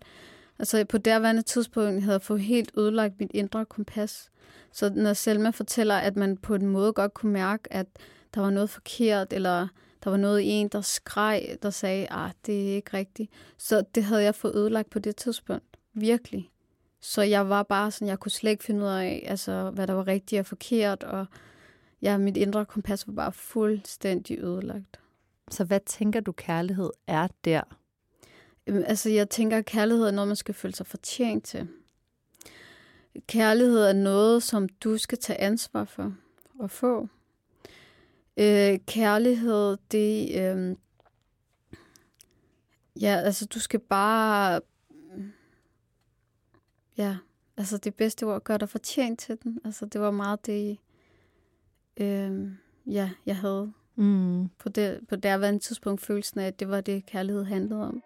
[0.59, 4.31] Altså på derværende tidspunkt havde jeg fået helt ødelagt mit indre kompas.
[4.73, 7.87] Så når Selma fortæller, at man på en måde godt kunne mærke, at
[8.35, 9.69] der var noget forkert, eller
[10.05, 13.31] der var noget i en, der skreg, der sagde, at ah, det er ikke rigtigt.
[13.59, 15.77] Så det havde jeg fået ødelagt på det tidspunkt.
[15.95, 16.51] Virkelig.
[17.01, 19.93] Så jeg var bare sådan, jeg kunne slet ikke finde ud af, altså, hvad der
[19.93, 21.27] var rigtigt og forkert, og
[22.03, 25.01] ja, mit indre kompas var bare fuldstændig ødelagt.
[25.51, 27.63] Så hvad tænker du, kærlighed er der?
[28.67, 31.69] Altså, jeg tænker, at kærlighed er noget, man skal føle sig fortjent til.
[33.27, 36.15] Kærlighed er noget, som du skal tage ansvar for
[36.63, 37.09] at få.
[38.37, 40.41] Øh, kærlighed, det...
[40.41, 40.77] Øh,
[43.01, 44.61] ja, altså, du skal bare...
[46.97, 47.17] Ja,
[47.57, 49.61] altså det bedste ord, gør dig fortjent til den.
[49.65, 50.79] Altså, det var meget det,
[51.97, 52.51] øh,
[52.87, 54.49] ja, jeg havde mm.
[54.59, 58.03] på, det, på derværende tidspunkt følelsen af, at det var det, kærlighed handlede om.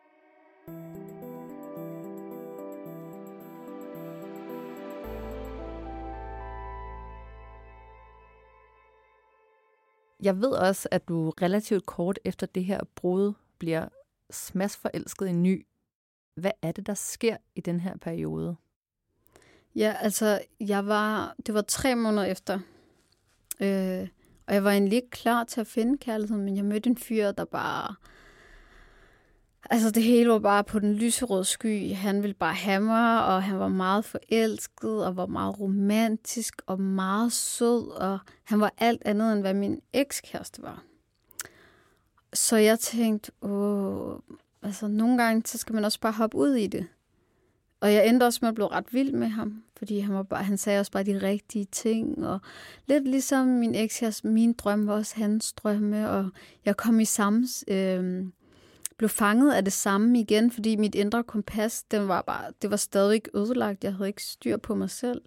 [10.22, 13.88] Jeg ved også, at du relativt kort efter det her brud bliver
[14.31, 15.66] smadsforelsket i ny.
[16.35, 18.57] Hvad er det, der sker i den her periode?
[19.74, 22.59] Ja, altså, jeg var, det var tre måneder efter,
[23.61, 24.09] Øh,
[24.50, 27.32] og jeg var egentlig ikke klar til at finde kærligheden, men jeg mødte en fyr,
[27.32, 27.94] der bare...
[29.70, 31.94] Altså det hele var bare på den lyserøde sky.
[31.94, 36.80] Han ville bare have mig, og han var meget forelsket, og var meget romantisk, og
[36.80, 40.82] meget sød, og han var alt andet, end hvad min ekskæreste var.
[42.32, 44.18] Så jeg tænkte, åh,
[44.62, 46.86] altså nogle gange, så skal man også bare hoppe ud i det.
[47.80, 50.44] Og jeg endte også med at blive ret vild med ham, fordi han, var bare,
[50.44, 52.26] han sagde også bare de rigtige ting.
[52.26, 52.40] Og
[52.86, 56.30] lidt ligesom min eks, min drøm var også hans drømme, og
[56.64, 57.46] jeg kom i samme...
[57.68, 58.26] Øh,
[58.96, 62.76] blev fanget af det samme igen, fordi mit indre kompas, den var bare, det var
[62.76, 63.84] stadig ødelagt.
[63.84, 65.20] Jeg havde ikke styr på mig selv.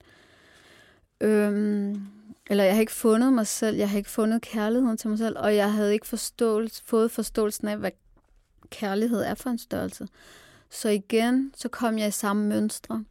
[1.22, 2.02] Øhm,
[2.50, 5.38] eller jeg havde ikke fundet mig selv, jeg havde ikke fundet kærligheden til mig selv,
[5.38, 7.92] og jeg havde ikke forståelse, fået forståelsen af, hvad
[8.70, 10.08] kærlighed er for en størrelse.
[10.70, 13.04] Så igen, så kom jeg i samme mønstre.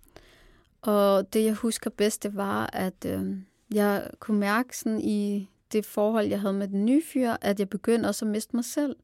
[0.83, 3.37] Og det, jeg husker bedst, det var, at øh,
[3.75, 7.69] jeg kunne mærke sådan i det forhold, jeg havde med den nye fyr, at jeg
[7.69, 8.97] begyndte også at miste mig selv.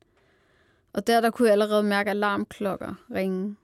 [0.92, 3.56] Og der, der kunne jeg allerede mærke alarmklokker ringe.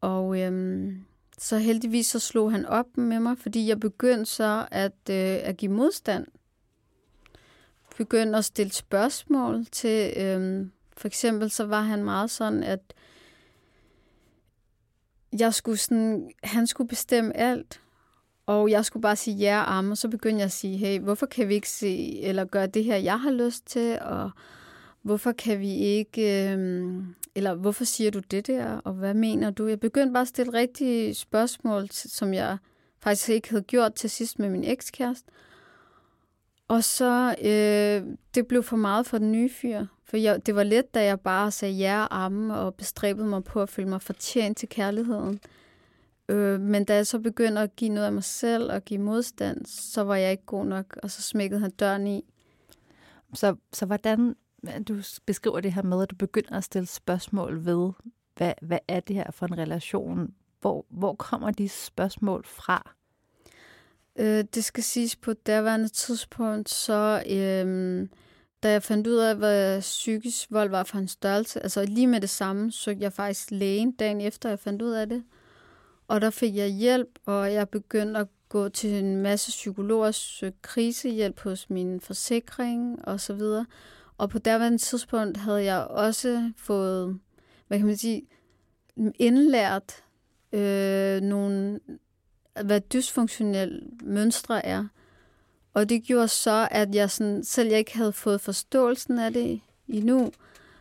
[0.00, 1.04] Og øhm,
[1.38, 5.56] så heldigvis så slog han op med mig, fordi jeg begyndte så at, øh, at
[5.56, 6.26] give modstand.
[7.96, 12.94] Begyndte at stille spørgsmål til, øhm, for eksempel så var han meget sådan, at
[15.40, 17.80] jeg skulle sådan, han skulle bestemme alt.
[18.46, 21.00] Og jeg skulle bare sige ja og amme, og så begyndte jeg at sige, hey,
[21.00, 24.30] hvorfor kan vi ikke se, eller gøre det her, jeg har lyst til, og
[25.02, 26.94] hvorfor kan vi ikke, øh,
[27.34, 29.66] eller hvorfor siger du det der, og hvad mener du?
[29.66, 32.58] Jeg begyndte bare at stille rigtige spørgsmål, som jeg
[33.00, 35.30] faktisk ikke havde gjort til sidst med min ekskæreste.
[36.68, 39.86] Og så, øh, det blev for meget for den nye fyr.
[40.04, 43.44] For jeg, det var let, da jeg bare sagde ja og amme og bestræbede mig
[43.44, 45.40] på at føle mig fortjent til kærligheden.
[46.28, 49.66] Øh, men da jeg så begyndte at give noget af mig selv og give modstand,
[49.66, 52.24] så var jeg ikke god nok, og så smækkede han døren i.
[53.34, 54.36] Så, så hvordan,
[54.88, 57.92] du beskriver det her med, at du begynder at stille spørgsmål ved,
[58.36, 60.34] hvad, hvad er det her for en relation?
[60.60, 62.94] Hvor, hvor kommer de spørgsmål fra?
[64.18, 68.08] Øh, det skal siges på daværende tidspunkt, så øh,
[68.62, 72.20] da jeg fandt ud af, hvad psykisk vold var for en størrelse, altså lige med
[72.20, 75.24] det samme, søgte jeg faktisk lægen dagen efter, jeg fandt ud af det.
[76.08, 80.52] Og der fik jeg hjælp, og jeg begyndte at gå til en masse psykologer, søge
[80.52, 83.66] øh, krisehjælp hos min forsikring og så videre.
[84.18, 87.18] Og på derværende tidspunkt havde jeg også fået,
[87.68, 88.22] hvad kan man sige,
[89.18, 90.04] indlært
[90.52, 91.80] øh, nogle,
[92.64, 94.84] hvad dysfunktionelle mønstre er.
[95.74, 99.60] Og det gjorde så, at jeg sådan, selv jeg ikke havde fået forståelsen af det
[99.88, 100.32] endnu,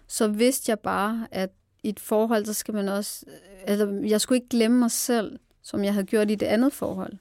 [0.08, 1.50] så vidste jeg bare, at
[1.84, 3.26] i et forhold, så skal man også...
[3.64, 7.14] Altså, jeg skulle ikke glemme mig selv, som jeg havde gjort i det andet forhold.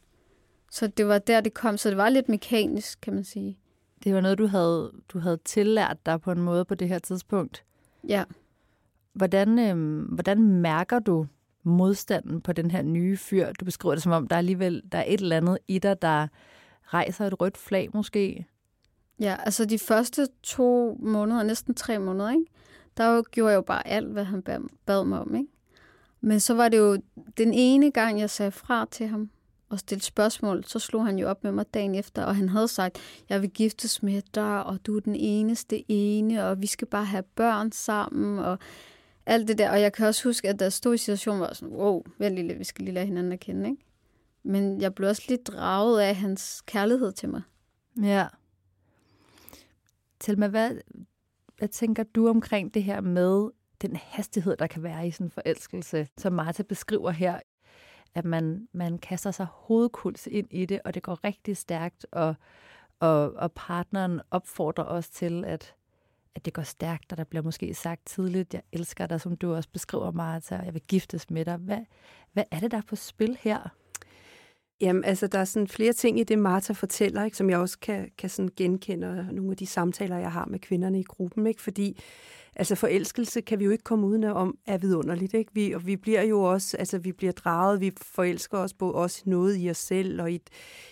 [0.71, 1.77] Så det var der, det kom.
[1.77, 3.59] Så det var lidt mekanisk, kan man sige.
[4.05, 6.99] Det var noget, du havde, du havde tillært dig på en måde på det her
[6.99, 7.64] tidspunkt.
[8.09, 8.25] Ja.
[9.12, 11.27] Hvordan, øh, hvordan mærker du
[11.64, 13.53] modstanden på den her nye fyr?
[13.53, 16.03] Du beskriver det som om, der er alligevel der er et eller andet i dig,
[16.03, 16.29] der
[16.85, 18.46] rejser et rødt flag måske.
[19.20, 22.44] Ja, altså de første to måneder, næsten tre måneder, ikke?
[22.96, 24.42] der gjorde jeg jo bare alt, hvad han
[24.87, 25.35] bad mig om.
[25.35, 25.48] Ikke?
[26.20, 26.98] Men så var det jo
[27.37, 29.31] den ene gang, jeg sagde fra til ham
[29.68, 32.68] og stillede spørgsmål, så slog han jo op med mig dagen efter, og han havde
[32.68, 32.98] sagt,
[33.29, 37.05] jeg vil giftes med dig, og du er den eneste ene, og vi skal bare
[37.05, 38.59] have børn sammen, og
[39.27, 39.71] alt det der.
[39.71, 42.55] Og jeg kan også huske, at der stod i situationen, var sådan, wow, vent lige
[42.55, 43.83] vi skal lige lade hinanden at kende, ikke?
[44.43, 47.43] Men jeg blev også lidt draget af hans kærlighed til mig.
[48.03, 48.27] Ja.
[50.21, 50.71] Til mig, hvad,
[51.59, 53.51] hvad tænker du omkring det her med
[53.83, 57.41] den hastighed, der kan være i sådan en forelskelse, som Martha beskriver her,
[58.15, 62.35] at man, man kaster sig hovedkuls ind i det, og det går rigtig stærkt, og,
[63.01, 65.75] og, og partneren opfordrer os til, at,
[66.35, 69.55] at det går stærkt, og der bliver måske sagt tidligt, jeg elsker dig, som du
[69.55, 71.57] også beskriver, Martha, og jeg vil giftes med dig.
[71.57, 71.85] Hvad,
[72.33, 73.68] hvad er det, der er på spil her?
[74.81, 77.79] Jamen, altså, der er sådan flere ting i det, Martha fortæller, ikke, som jeg også
[77.79, 81.47] kan, kan sådan genkende nogle af de samtaler, jeg har med kvinderne i gruppen.
[81.47, 81.63] Ikke?
[81.63, 82.01] Fordi
[82.57, 85.35] altså, forelskelse kan vi jo ikke komme uden om er vidunderligt.
[85.35, 85.51] Ikke?
[85.55, 89.23] Vi, og vi bliver jo også, altså, vi bliver draget, vi forelsker os både også
[89.27, 90.41] noget i os selv og i,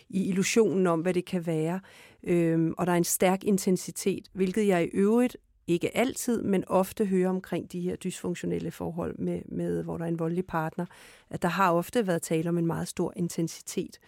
[0.08, 1.80] i illusionen om, hvad det kan være.
[2.24, 7.04] Øhm, og der er en stærk intensitet, hvilket jeg i øvrigt ikke altid, men ofte
[7.04, 10.86] hører omkring de her dysfunktionelle forhold, med, med, hvor der er en voldelig partner,
[11.30, 13.98] at der har ofte været tale om en meget stor intensitet.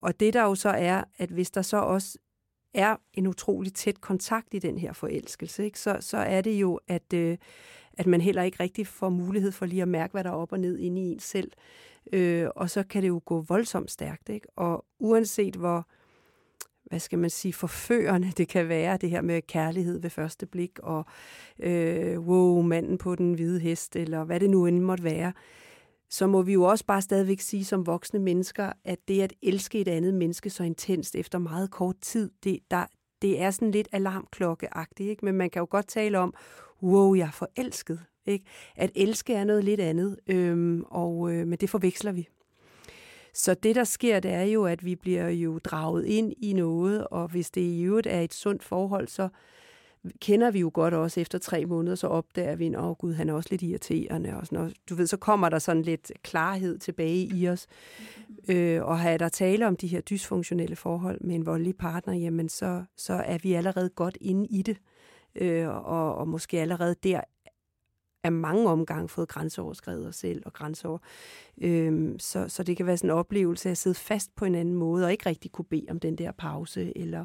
[0.00, 2.18] Og det der jo så er, at hvis der så også
[2.74, 6.80] er en utrolig tæt kontakt i den her forelskelse, ikke, så, så er det jo,
[6.88, 7.38] at, øh,
[7.92, 10.52] at man heller ikke rigtig får mulighed for lige at mærke, hvad der er op
[10.52, 11.52] og ned inde i en selv.
[12.12, 14.28] Øh, og så kan det jo gå voldsomt stærkt.
[14.28, 14.46] Ikke?
[14.56, 15.86] Og uanset hvor
[16.90, 20.78] hvad skal man sige, forførende det kan være, det her med kærlighed ved første blik,
[20.78, 21.04] og
[21.58, 25.32] øh, wow, manden på den hvide hest, eller hvad det nu end måtte være,
[26.10, 29.80] så må vi jo også bare stadigvæk sige som voksne mennesker, at det at elske
[29.80, 32.86] et andet menneske så intenst efter meget kort tid, det, der,
[33.22, 35.24] det er sådan lidt alarmklokkeagtigt, ikke?
[35.24, 36.34] men man kan jo godt tale om,
[36.82, 38.00] wow, jeg er forelsket.
[38.26, 38.44] Ikke?
[38.76, 42.28] At elske er noget lidt andet, øhm, og, øh, men det forveksler vi.
[43.34, 47.06] Så det, der sker, det er jo, at vi bliver jo draget ind i noget,
[47.06, 49.28] og hvis det i øvrigt er et sundt forhold, så
[50.20, 53.28] kender vi jo godt også efter tre måneder, så opdager vi, at oh, gud, han
[53.28, 54.36] er også lidt irriterende.
[54.36, 54.76] Og sådan noget.
[54.88, 57.66] Du ved, så kommer der sådan lidt klarhed tilbage i os.
[57.98, 58.56] Mm-hmm.
[58.56, 62.48] Øh, og har der tale om de her dysfunktionelle forhold med en voldelig partner, jamen
[62.48, 64.76] så, så er vi allerede godt inde i det.
[65.34, 67.20] Øh, og, og måske allerede der
[68.24, 70.98] af mange omgange fået grænseoverskrevet os selv og grænseover.
[71.60, 74.54] Øhm, så, så det kan være sådan en oplevelse af at sidde fast på en
[74.54, 77.24] anden måde og ikke rigtig kunne bede om den der pause eller,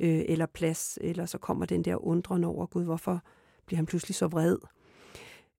[0.00, 3.22] øh, eller plads, eller så kommer den der undren over, gud, hvorfor
[3.66, 4.58] bliver han pludselig så vred?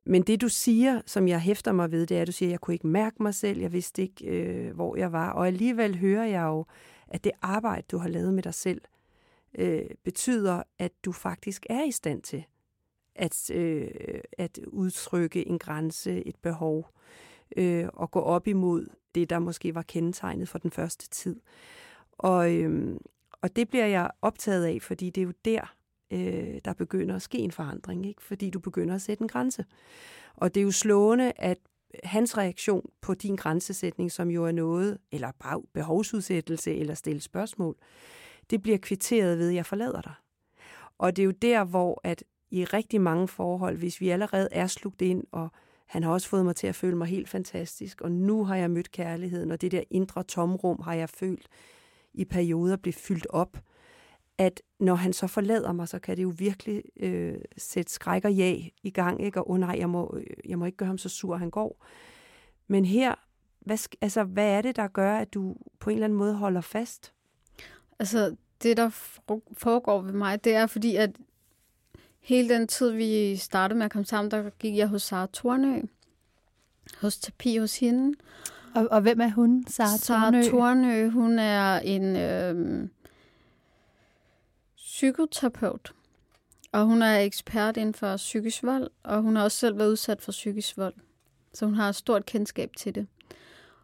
[0.05, 2.51] Men det du siger, som jeg hæfter mig ved, det er, at du siger, at
[2.51, 5.31] jeg kunne ikke mærke mig selv, jeg vidste ikke, øh, hvor jeg var.
[5.31, 6.65] Og alligevel hører jeg jo,
[7.07, 8.81] at det arbejde, du har lavet med dig selv,
[9.57, 12.43] øh, betyder, at du faktisk er i stand til
[13.21, 13.87] at, øh,
[14.37, 16.89] at udtrykke en grænse, et behov,
[17.57, 21.39] øh, og gå op imod det, der måske var kendetegnet for den første tid.
[22.11, 22.97] Og, øh,
[23.41, 25.75] og det bliver jeg optaget af, fordi det er jo der,
[26.11, 28.23] øh, der begynder at ske en forandring, ikke?
[28.23, 29.65] fordi du begynder at sætte en grænse.
[30.33, 31.57] Og det er jo slående, at
[32.03, 37.75] hans reaktion på din grænsesætning, som jo er noget, eller bare behovsudsættelse, eller stille spørgsmål,
[38.49, 40.13] det bliver kvitteret ved, at jeg forlader dig.
[40.97, 44.67] Og det er jo der, hvor at i rigtig mange forhold, hvis vi allerede er
[44.67, 45.49] slugt ind, og
[45.85, 48.71] han har også fået mig til at føle mig helt fantastisk, og nu har jeg
[48.71, 51.47] mødt kærligheden, og det der indre tomrum har jeg følt
[52.13, 53.57] i perioder blive fyldt op,
[54.37, 58.33] at når han så forlader mig, så kan det jo virkelig øh, sætte skræk og
[58.33, 59.39] ja i gang, ikke?
[59.39, 61.85] og oh, nej, jeg må, øh, jeg må ikke gøre ham så sur, han går.
[62.67, 63.15] Men her,
[63.59, 66.61] hvad, altså, hvad er det, der gør, at du på en eller anden måde holder
[66.61, 67.13] fast?
[67.99, 68.89] Altså, det, der
[69.53, 71.17] foregår ved mig, det er fordi, at
[72.21, 75.81] hele den tid, vi startede med at komme sammen, der gik jeg hos Sara Tornø,
[77.01, 78.17] hos terapi hos hende.
[78.75, 80.43] Og, og hvem er hun, Sara Tornø?
[80.43, 82.87] Sara Tornø, hun er en øh,
[84.75, 85.93] psykoterapeut,
[86.71, 90.21] og hun er ekspert inden for psykisk vold, og hun har også selv været udsat
[90.21, 90.93] for psykisk vold.
[91.53, 93.07] Så hun har et stort kendskab til det.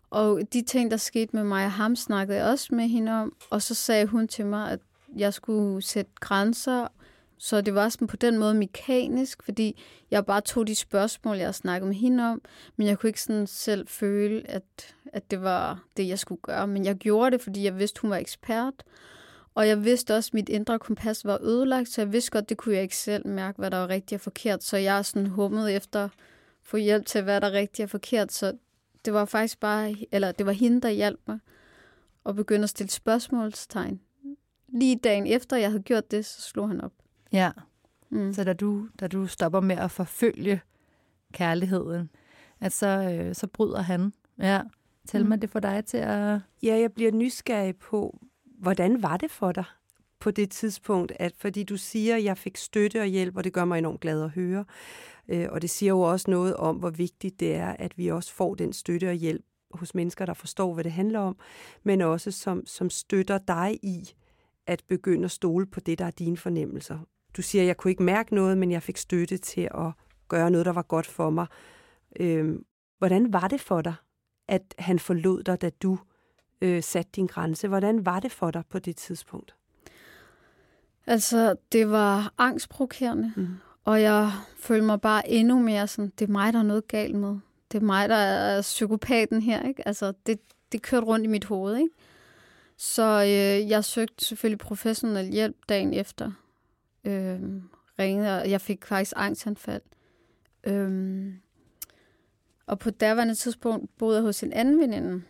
[0.10, 3.36] Og de ting, der skete med mig og ham, snakkede jeg også med hende om.
[3.50, 4.80] Og så sagde hun til mig, at
[5.16, 6.88] jeg skulle sætte grænser.
[7.38, 11.56] Så det var sådan på den måde mekanisk, fordi jeg bare tog de spørgsmål, jeg
[11.56, 12.42] snakkede med hende om.
[12.76, 16.68] Men jeg kunne ikke sådan selv føle, at, at det var det, jeg skulle gøre.
[16.68, 18.74] Men jeg gjorde det, fordi jeg vidste, hun var ekspert.
[19.56, 22.58] Og jeg vidste også, at mit indre kompas var ødelagt, så jeg vidste godt, det
[22.58, 24.64] kunne jeg ikke selv mærke, hvad der var rigtigt og forkert.
[24.64, 26.12] Så jeg sådan hummede efter at
[26.64, 28.32] få hjælp til, hvad der er rigtigt og forkert.
[28.32, 28.54] Så
[29.06, 31.40] det var faktisk bare, eller det var hende, der hjalp mig
[32.26, 34.02] at begynde at stille spørgsmålstegn.
[34.68, 36.94] Lige dagen efter, jeg havde gjort det, så slog han op.
[37.32, 37.52] Ja,
[38.10, 38.34] mm.
[38.34, 40.62] så da du, da du stopper med at forfølge
[41.34, 42.10] kærligheden,
[42.60, 44.14] at så, øh, så bryder han.
[44.40, 44.62] Ja,
[45.08, 45.30] tæl mm.
[45.30, 46.40] mig det for dig til at...
[46.64, 48.20] Ja, jeg bliver nysgerrig på,
[48.60, 49.64] hvordan var det for dig
[50.20, 53.54] på det tidspunkt, at fordi du siger, at jeg fik støtte og hjælp, og det
[53.54, 54.66] gør mig enormt glad at høre.
[55.28, 58.34] Øh, og det siger jo også noget om, hvor vigtigt det er, at vi også
[58.34, 61.38] får den støtte og hjælp hos mennesker, der forstår, hvad det handler om,
[61.84, 64.10] men også som, som støtter dig i
[64.68, 67.00] at begynde at stole på det, der er dine fornemmelser.
[67.38, 69.92] Du siger, at jeg kunne ikke mærke noget, men jeg fik støtte til at
[70.28, 71.48] gøre noget, der var godt for mig.
[72.20, 72.56] Øh,
[72.98, 73.94] hvordan var det for dig,
[74.48, 76.00] at han forlod dig, da du
[76.62, 77.68] øh, satte din grænse?
[77.68, 79.56] Hvordan var det for dig på det tidspunkt?
[81.08, 83.34] Altså, det var angstprovokerende.
[83.36, 83.48] Mm.
[83.84, 87.16] Og jeg følte mig bare endnu mere sådan, det er mig, der er noget galt
[87.16, 87.40] med.
[87.72, 89.88] Det er mig, der er psykopaten her, ikke?
[89.88, 90.40] Altså, det,
[90.72, 91.90] det kørte rundt i mit hoved, ikke?
[92.78, 96.32] Så øh, jeg søgte selvfølgelig professionel hjælp dagen efter.
[97.08, 97.40] Øh,
[98.00, 99.82] ringede, og jeg fik faktisk angstanfald.
[100.64, 101.34] Øh,
[102.68, 105.24] og på daværende tidspunkt boede jeg hos en anden veninde.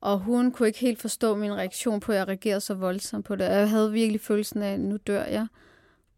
[0.00, 3.36] Og hun kunne ikke helt forstå min reaktion på, at jeg reagerede så voldsomt på
[3.36, 3.44] det.
[3.44, 5.46] Jeg havde virkelig følelsen af, at nu dør jeg.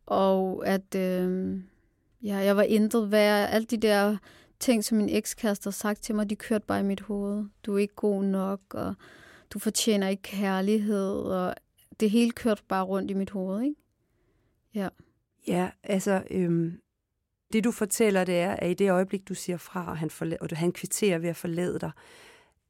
[0.07, 1.61] Og at øh,
[2.23, 3.51] ja, jeg var intet værd.
[3.51, 4.17] Alle de der
[4.61, 7.45] ting, som min ekskæreste har sagt til mig, de kørte bare i mit hoved.
[7.67, 8.95] Du er ikke god nok, og
[9.51, 11.55] du fortjener ikke kærlighed, og
[12.01, 13.77] det hele kørte bare rundt i mit hoved, ikke?
[14.75, 14.89] Ja.
[15.47, 16.81] Ja, altså, øhm,
[17.53, 20.37] det du fortæller, det er, at i det øjeblik, du siger fra, og han, forla-
[20.41, 21.91] og han kvitterer ved at forlade dig,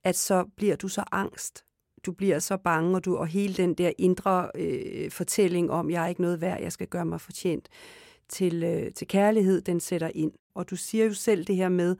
[0.04, 1.64] at så bliver du så angst
[2.06, 6.04] du bliver så bange, og, du, og hele den der indre øh, fortælling om, jeg
[6.04, 7.68] er ikke noget værd, jeg skal gøre mig fortjent
[8.28, 10.32] til, øh, til kærlighed, den sætter ind.
[10.54, 11.96] Og du siger jo selv det her med,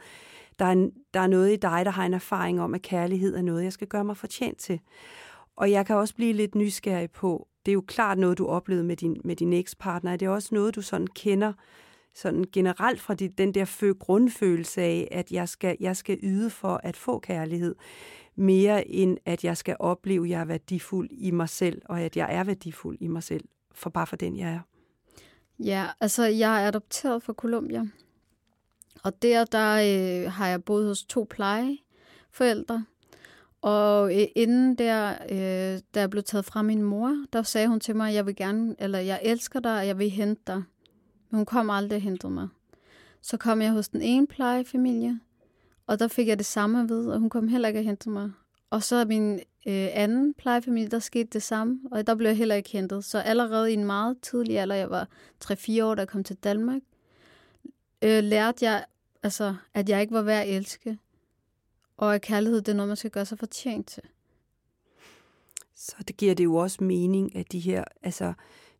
[0.59, 3.43] der er, der er noget i dig, der har en erfaring om, at kærlighed er
[3.43, 4.81] noget, jeg skal gøre mig fortjent til.
[5.57, 8.85] Og jeg kan også blive lidt nysgerrig på, det er jo klart noget, du oplevede
[8.85, 10.13] med din, med din ekspartner.
[10.13, 11.53] Er det også noget, du sådan kender
[12.15, 16.51] sådan generelt fra dit, den der fø, grundfølelse af, at jeg skal, jeg skal yde
[16.51, 17.75] for at få kærlighed?
[18.41, 22.17] mere end at jeg skal opleve, at jeg er værdifuld i mig selv, og at
[22.17, 24.61] jeg er værdifuld i mig selv, for bare for den, jeg er.
[25.59, 27.85] Ja, altså jeg er adopteret fra Colombia,
[29.03, 32.85] og der, der øh, har jeg boet hos to plejeforældre,
[33.63, 37.81] og øh, inden der, øh, da jeg blev taget fra min mor, der sagde hun
[37.81, 40.63] til mig, jeg vil gerne, eller jeg elsker dig, og jeg vil hente dig.
[41.31, 42.49] Men hun kom aldrig og hentede mig.
[43.23, 45.21] Så kom jeg hos den ene plejefamilie,
[45.87, 48.11] og der fik jeg det samme at vide, og hun kom heller ikke og hentede
[48.11, 48.31] mig.
[48.71, 49.33] Og så min
[49.67, 53.05] øh, anden plejefamilie, der skete det samme, og der blev jeg heller ikke hentet.
[53.05, 55.09] Så allerede i en meget tidlig alder, jeg var
[55.45, 56.83] 3-4 år, da jeg kom til Danmark,
[58.03, 58.85] øh, lærte jeg,
[59.23, 60.99] altså, at jeg ikke var værd at elske.
[62.01, 64.03] Og at kærlighed, det er noget, man skal gøre sig fortjent til.
[65.75, 68.33] Så det giver det jo også mening, at de her, altså,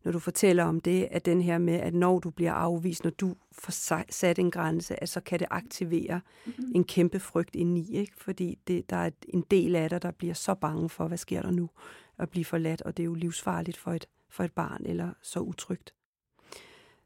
[0.03, 3.11] når du fortæller om det, at den her med, at når du bliver afvist, når
[3.11, 6.71] du får sat en grænse, at så kan det aktivere mm-hmm.
[6.75, 8.13] en kæmpe frygt indeni, ikke?
[8.17, 11.41] fordi det, der er en del af dig, der bliver så bange for, hvad sker
[11.41, 11.69] der nu,
[12.17, 15.39] at blive forladt, og det er jo livsfarligt for et, for et barn, eller så
[15.39, 15.93] utrygt.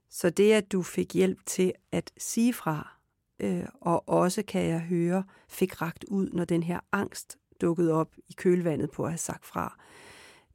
[0.10, 2.96] Så det, at du fik hjælp til at sige fra,
[3.40, 8.16] øh, og også, kan jeg høre, fik ragt ud, når den her angst dukkede op
[8.30, 9.78] i kølvandet på at have sagt fra,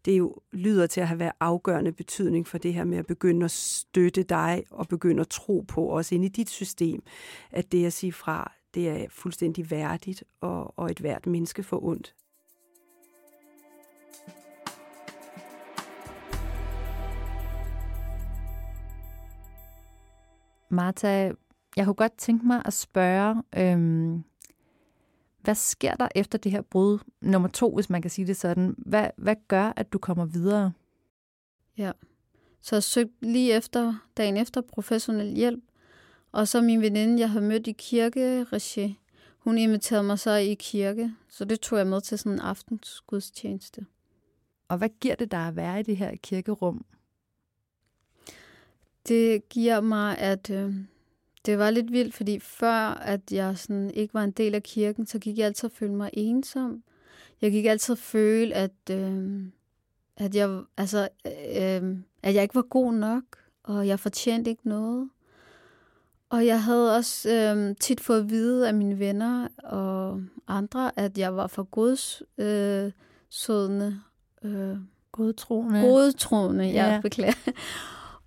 [0.05, 3.45] det jo lyder til at have været afgørende betydning for det her med at begynde
[3.45, 7.03] at støtte dig og begynde at tro på, også ind i dit system,
[7.51, 11.85] at det at sige fra, det er fuldstændig værdigt og, og et hvert menneske for
[11.85, 12.15] ondt.
[20.73, 21.33] Martha,
[21.77, 24.25] jeg kunne godt tænke mig at spørge, øhm,
[25.41, 28.75] hvad sker der efter det her brud nummer to, hvis man kan sige det sådan?
[28.79, 30.73] Hvad, hvad gør, at du kommer videre?
[31.77, 31.93] Ja,
[32.61, 35.65] så jeg søgte lige efter, dagen efter professionel hjælp.
[36.33, 38.99] Og så min veninde, jeg har mødt i kirkeregi,
[39.39, 41.13] hun inviterede mig så i kirke.
[41.29, 43.87] Så det tog jeg med til sådan en aftensgudstjeneste.
[44.69, 46.85] Og hvad giver det dig at være i det her kirkerum?
[49.09, 50.75] Det giver mig, at øh,
[51.47, 55.07] det var lidt vildt, fordi før at jeg sådan ikke var en del af kirken,
[55.07, 56.83] så gik jeg altid og følte mig ensom.
[57.41, 59.43] Jeg gik altid og føle, at, øh,
[60.17, 63.25] at, jeg, altså, øh, at jeg ikke var god nok,
[63.63, 65.11] og jeg fortjente ikke noget.
[66.31, 71.19] Og jeg havde også øh, tit fået at vide af mine venner og andre, at
[71.19, 74.01] jeg var for godsødende.
[74.45, 74.77] Øh,
[75.13, 75.81] godtroende.
[75.81, 77.01] Godtroende, jeg ja.
[77.01, 77.53] beklager.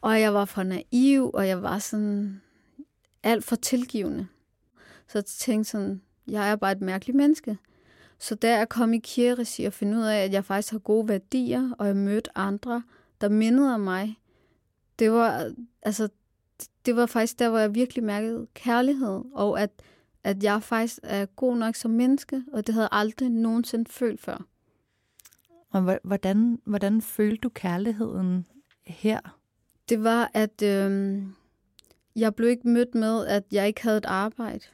[0.01, 2.41] Og jeg var for naiv, og jeg var sådan
[3.23, 4.27] alt for tilgivende.
[5.07, 7.57] Så jeg tænkte sådan, jeg er bare et mærkeligt menneske.
[8.19, 11.07] Så der jeg kom i kirkeregi og finde ud af, at jeg faktisk har gode
[11.07, 12.83] værdier, og jeg mødte andre,
[13.21, 14.19] der mindede om mig,
[14.99, 15.51] det var,
[15.81, 16.09] altså,
[16.85, 19.69] det var faktisk der, hvor jeg virkelig mærkede kærlighed, og at,
[20.23, 24.21] at jeg faktisk er god nok som menneske, og det havde jeg aldrig nogensinde følt
[24.21, 24.45] før.
[25.69, 28.47] Og hvordan, hvordan følte du kærligheden
[28.85, 29.19] her?
[29.89, 31.23] Det var, at øh,
[32.15, 34.65] jeg blev ikke mødt med, at jeg ikke havde et arbejde.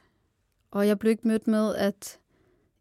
[0.70, 2.18] Og jeg blev ikke mødt med, at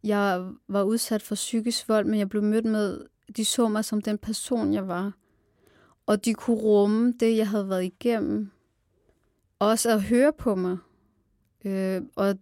[0.03, 3.05] jeg var udsat for psykisk vold, men jeg blev mødt med,
[3.37, 5.13] de så mig som den person, jeg var.
[6.05, 8.51] Og de kunne rumme det, jeg havde været igennem.
[9.59, 10.77] Også at høre på mig.
[11.65, 12.35] Øh, og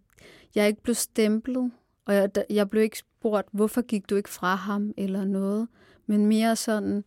[0.56, 1.72] jeg ikke blev stemplet.
[2.06, 5.68] Og jeg, jeg blev ikke spurgt, hvorfor gik du ikke fra ham eller noget.
[6.06, 7.04] Men mere sådan,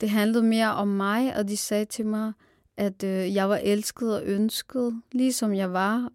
[0.00, 2.32] det handlede mere om mig, og de sagde til mig,
[2.78, 6.10] at øh, jeg var elsket og ønsket, ligesom jeg var.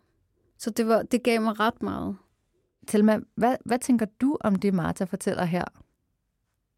[0.58, 2.18] Så det, var, det gav mig ret meget.
[2.88, 5.66] Telma, hvad, hvad tænker du om det, Martha fortæller her?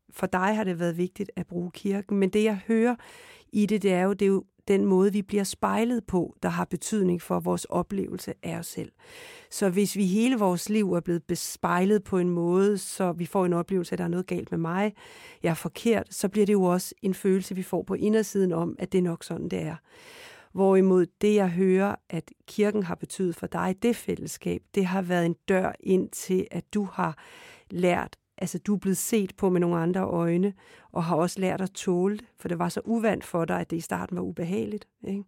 [0.10, 2.96] For dig har det været vigtigt at bruge kirken, men det jeg hører
[3.52, 6.50] i det, det er jo, det er jo den måde, vi bliver spejlet på, der
[6.50, 8.92] har betydning for vores oplevelse af os selv.
[9.50, 13.46] Så hvis vi hele vores liv er blevet bespejlet på en måde, så vi får
[13.46, 14.94] en oplevelse, at der er noget galt med mig,
[15.44, 18.76] jeg er forkert, så bliver det jo også en følelse, vi får på indersiden om,
[18.80, 19.76] at det er nok sådan, det er.
[20.52, 25.26] Hvorimod det, jeg hører, at kirken har betydet for dig, det fællesskab, det har været
[25.26, 27.18] en dør ind til, at du har
[27.72, 30.54] lært altså du er blevet set på med nogle andre øjne,
[30.92, 33.70] og har også lært at tåle det, for det var så uvandt for dig, at
[33.70, 34.88] det i starten var ubehageligt.
[35.08, 35.24] Ikke?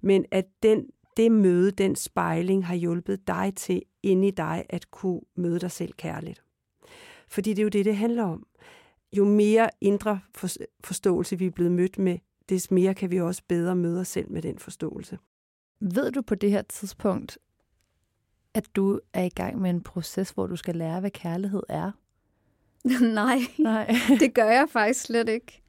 [0.00, 4.90] Men at den, det møde, den spejling, har hjulpet dig til inde i dig at
[4.90, 6.42] kunne møde dig selv kærligt.
[7.28, 8.46] Fordi det er jo det, det handler om.
[9.12, 10.20] Jo mere indre
[10.84, 12.18] forståelse vi er blevet mødt med,
[12.48, 15.18] des mere kan vi også bedre møde os selv med den forståelse.
[15.80, 17.38] Ved du på det her tidspunkt,
[18.54, 21.92] at du er i gang med en proces, hvor du skal lære, hvad kærlighed er?
[23.14, 23.94] Nej, Nej.
[24.20, 25.62] det gør jeg faktisk slet ikke.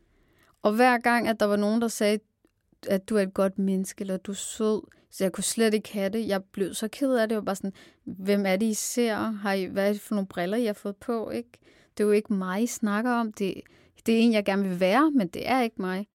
[0.62, 2.20] Og hver gang, at der var nogen, der sagde,
[2.88, 4.82] at du er et godt menneske, eller du er sød,
[5.12, 6.28] så jeg kunne slet ikke have det.
[6.28, 7.34] Jeg blev så ked af det.
[7.34, 9.16] Jeg var bare sådan, hvem er det, I ser?
[9.16, 11.30] Har I, hvad er det for nogle briller, I har fået på?
[11.30, 11.50] Ikke?
[11.98, 13.34] Det er jo ikke mig, I snakker om.
[13.34, 13.62] Det,
[14.06, 16.08] det er en, jeg gerne vil være, men det er ikke mig.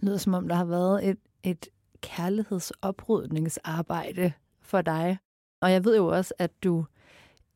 [0.00, 1.68] Det lyder som om, der har været et, et
[2.00, 5.18] kærlighedsoprydningsarbejde for dig.
[5.60, 6.84] Og jeg ved jo også, at du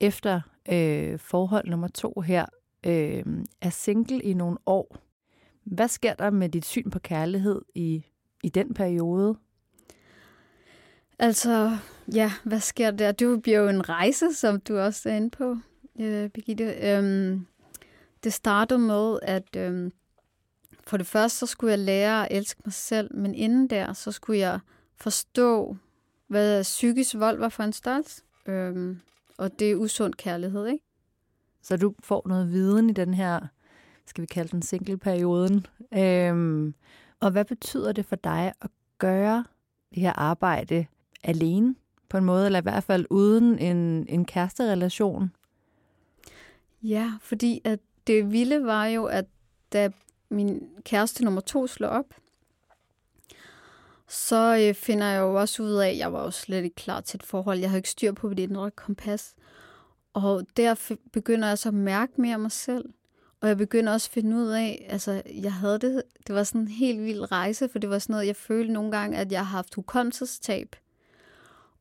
[0.01, 0.41] efter
[0.73, 2.47] øh, forhold nummer to her
[2.87, 3.25] øh,
[3.61, 4.97] er single i nogle år.
[5.65, 8.05] Hvad sker der med dit syn på kærlighed i,
[8.43, 9.37] i den periode?
[11.19, 11.77] Altså,
[12.15, 13.13] ja, hvad sker der?
[13.13, 15.57] Du bliver jo en rejse, som du også er inde på,
[16.01, 16.75] øh, Birgitte.
[16.83, 17.47] Øhm,
[18.25, 19.93] det startede med, at øhm,
[20.87, 24.13] for det første, så skulle jeg lære at elske mig selv, men inden der, så
[24.13, 24.61] skulle jeg
[24.97, 25.77] forstå,
[26.29, 28.23] hvad psykisk vold var for en størrelse.
[28.47, 29.01] Øhm,
[29.39, 30.86] og det er usund kærlighed, ikke?
[31.67, 33.41] Så du får noget viden i den her,
[34.07, 36.75] skal vi kalde den single-perioden, øhm,
[37.21, 39.45] Og hvad betyder det for dig at gøre
[39.95, 40.87] det her arbejde
[41.23, 41.75] alene
[42.09, 45.33] på en måde, eller i hvert fald uden en, en kæresterelation?
[46.83, 49.25] Ja, fordi at det vilde var jo, at
[49.73, 49.91] da
[50.29, 52.15] min kæreste nummer to slår op,
[54.09, 57.01] så øh, finder jeg jo også ud af, at jeg var jo slet ikke klar
[57.01, 57.59] til et forhold.
[57.59, 59.35] Jeg havde ikke styr på mit indre kompas.
[60.17, 62.85] Og der begynder jeg så at mærke mere mig selv.
[63.41, 66.61] Og jeg begynder også at finde ud af, altså jeg havde det, det var sådan
[66.61, 69.41] en helt vild rejse, for det var sådan noget, jeg følte nogle gange, at jeg
[69.41, 70.77] har haft hukommelsestab.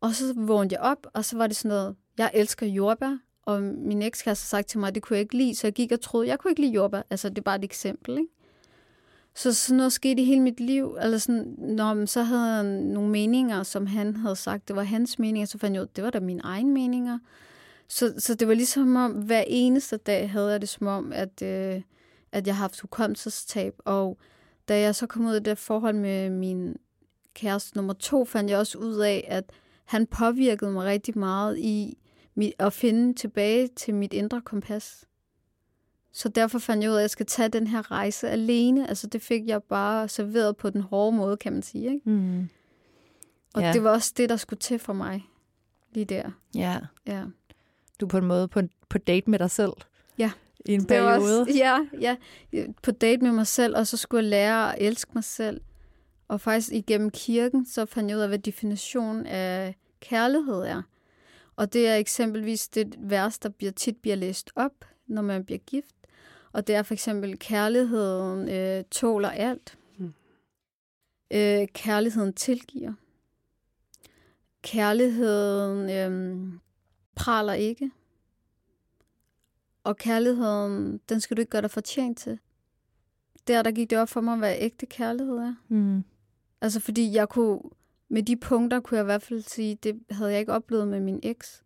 [0.01, 3.61] Og så vågnede jeg op, og så var det sådan noget, jeg elsker jordbær, og
[3.61, 5.91] min ekskæreste har sagt til mig, at det kunne jeg ikke lide, så jeg gik
[5.91, 7.01] og troede, jeg kunne ikke lide jordbær.
[7.09, 8.29] Altså, det er bare et eksempel, ikke?
[9.36, 10.97] Så sådan noget skete i hele mit liv.
[11.01, 15.19] Eller sådan, når så havde han nogle meninger, som han havde sagt, det var hans
[15.19, 17.19] meninger, så fandt jeg ud, det var da mine egne meninger.
[17.88, 21.41] Så, så det var ligesom om, hver eneste dag havde jeg det som om, at,
[21.41, 21.81] øh,
[22.31, 23.73] at jeg har haft hukommelsestab.
[23.86, 24.17] Og
[24.67, 26.75] da jeg så kom ud af det forhold med min
[27.33, 29.51] kæreste nummer to, fandt jeg også ud af, at
[29.86, 31.97] han påvirkede mig rigtig meget i
[32.36, 35.05] mit, at finde tilbage til mit indre kompas.
[36.11, 38.89] Så derfor fandt jeg ud af, at jeg skal tage den her rejse alene.
[38.89, 41.93] Altså det fik jeg bare serveret på den hårde måde, kan man sige.
[41.93, 42.09] Ikke?
[42.09, 42.49] Mm.
[43.53, 43.73] Og ja.
[43.73, 45.25] det var også det, der skulle til for mig
[45.91, 46.31] lige der.
[46.55, 46.79] Ja.
[47.05, 47.23] ja.
[48.00, 49.72] Du på en måde på, på date med dig selv.
[50.18, 50.32] Ja.
[50.66, 51.41] I en periode.
[51.41, 52.16] Også, ja, ja.
[52.84, 55.62] På date med mig selv, og så skulle jeg lære at elske mig selv.
[56.28, 60.82] Og faktisk igennem kirken, så fandt jeg ud af, hvad definitionen af kærlighed er.
[61.56, 65.60] Og det er eksempelvis det vers, der bliver, tit bliver læst op, når man bliver
[65.60, 65.96] gift.
[66.52, 69.78] Og det er for eksempel, kærligheden øh, tåler alt.
[69.98, 70.14] Mm.
[71.32, 72.93] Øh, kærligheden tilgiver.
[74.62, 76.54] Kærligheden øh,
[77.16, 77.91] praler ikke.
[79.84, 82.39] Og kærligheden, den skal du ikke gøre dig fortjent til.
[83.47, 85.55] Der, der gik det op for mig, hvad ægte kærlighed er.
[85.68, 86.03] Mm.
[86.61, 87.59] Altså, fordi jeg kunne,
[88.09, 90.99] med de punkter kunne jeg i hvert fald sige, det havde jeg ikke oplevet med
[90.99, 91.63] min eks.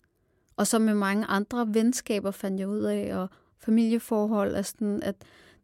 [0.56, 5.16] Og så med mange andre venskaber fandt jeg ud af, og familieforhold, og sådan, at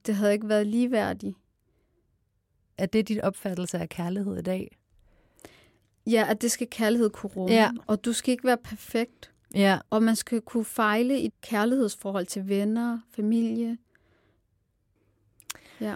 [0.05, 1.38] det havde ikke været ligeværdigt.
[2.77, 4.77] Er det dit opfattelse af kærlighed i dag?
[6.07, 7.55] Ja, at det skal kærlighed kunne rumme.
[7.55, 7.71] Ja.
[7.88, 9.31] Og du skal ikke være perfekt.
[9.55, 9.79] Ja.
[9.89, 13.77] Og man skal kunne fejle i et kærlighedsforhold til venner, familie.
[15.81, 15.95] Ja.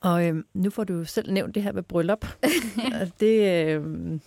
[0.00, 2.26] Og øhm, nu får du selv nævnt det her med bryllup.
[3.00, 4.20] og det, øhm,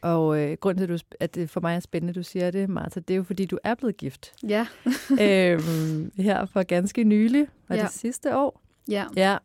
[0.00, 3.14] og øh, grunden til, at det for mig er spændende, du siger det, Martha, det
[3.14, 4.32] er jo, fordi du er blevet gift.
[4.42, 4.66] Ja.
[5.20, 7.82] øhm, her for ganske nylig, var ja.
[7.82, 8.62] det sidste år.
[8.88, 9.06] Ja.
[9.16, 9.36] Ja.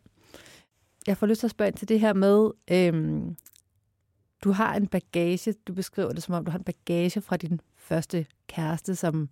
[1.07, 3.35] Jeg får lyst til at spørge ind til det her med, øhm,
[4.43, 7.61] du har en bagage, du beskriver det som om, du har en bagage fra din
[7.85, 9.29] første kæreste, som,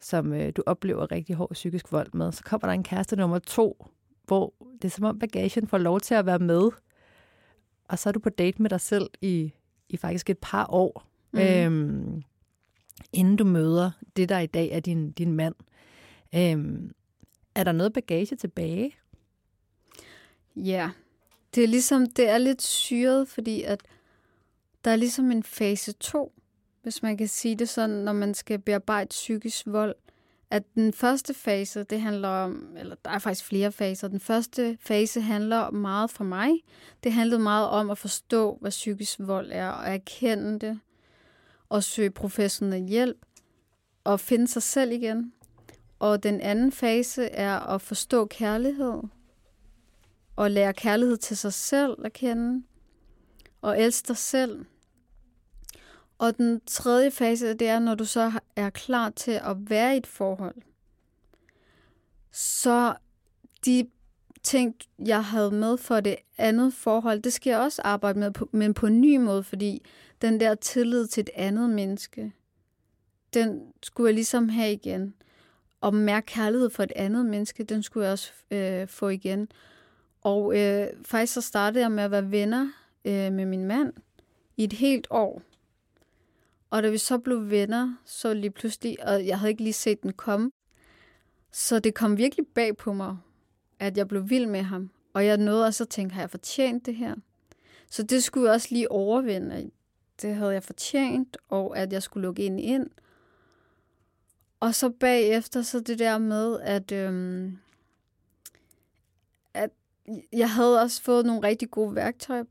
[0.00, 2.32] som øh, du oplever rigtig hård psykisk vold med.
[2.32, 3.86] Så kommer der en kæreste nummer to,
[4.26, 6.70] hvor det er som om bagagen får lov til at være med.
[7.88, 9.52] Og så er du på date med dig selv i
[9.92, 11.38] i faktisk et par år, mm.
[11.38, 12.22] øhm,
[13.12, 15.54] inden du møder det, der i dag er din, din mand.
[16.34, 16.92] Øhm,
[17.54, 18.96] er der noget bagage tilbage?
[20.56, 20.90] Ja,
[21.54, 23.82] det er ligesom, det er lidt syret, fordi at
[24.84, 26.32] der er ligesom en fase 2,
[26.82, 29.94] hvis man kan sige det sådan, når man skal bearbejde psykisk vold
[30.52, 34.08] at den første fase, det handler om, eller der er faktisk flere faser.
[34.08, 36.52] Den første fase handler meget for mig.
[37.04, 40.80] Det handlede meget om at forstå, hvad psykisk vold er, og erkende det,
[41.68, 43.16] og søge professionel hjælp,
[44.04, 45.32] og finde sig selv igen.
[45.98, 49.02] Og den anden fase er at forstå kærlighed,
[50.36, 52.62] og lære kærlighed til sig selv at kende,
[53.62, 54.64] og elske dig selv.
[56.22, 59.96] Og den tredje fase, det er, når du så er klar til at være i
[59.96, 60.54] et forhold.
[62.32, 62.94] Så
[63.64, 63.88] de
[64.42, 64.74] ting,
[65.06, 68.74] jeg havde med for det andet forhold, det skal jeg også arbejde med, på, men
[68.74, 69.82] på en ny måde, fordi
[70.22, 72.32] den der tillid til et andet menneske,
[73.34, 75.14] den skulle jeg ligesom have igen.
[75.80, 79.48] Og mærke kærlighed for et andet menneske, den skulle jeg også øh, få igen.
[80.20, 82.72] Og øh, faktisk så startede jeg med at være venner
[83.04, 83.92] øh, med min mand
[84.56, 85.42] i et helt år.
[86.72, 90.02] Og da vi så blev venner, så lige pludselig, og jeg havde ikke lige set
[90.02, 90.50] den komme,
[91.50, 93.16] så det kom virkelig bag på mig,
[93.78, 94.90] at jeg blev vild med ham.
[95.12, 97.14] Og jeg nåede også at tænke, har jeg fortjent det her?
[97.90, 99.70] Så det skulle jeg også lige overvinde.
[100.22, 102.90] Det havde jeg fortjent, og at jeg skulle lukke ind ind.
[104.60, 107.58] Og så bagefter, så det der med, at, øhm,
[109.54, 109.70] at
[110.32, 112.44] jeg havde også fået nogle rigtig gode værktøjer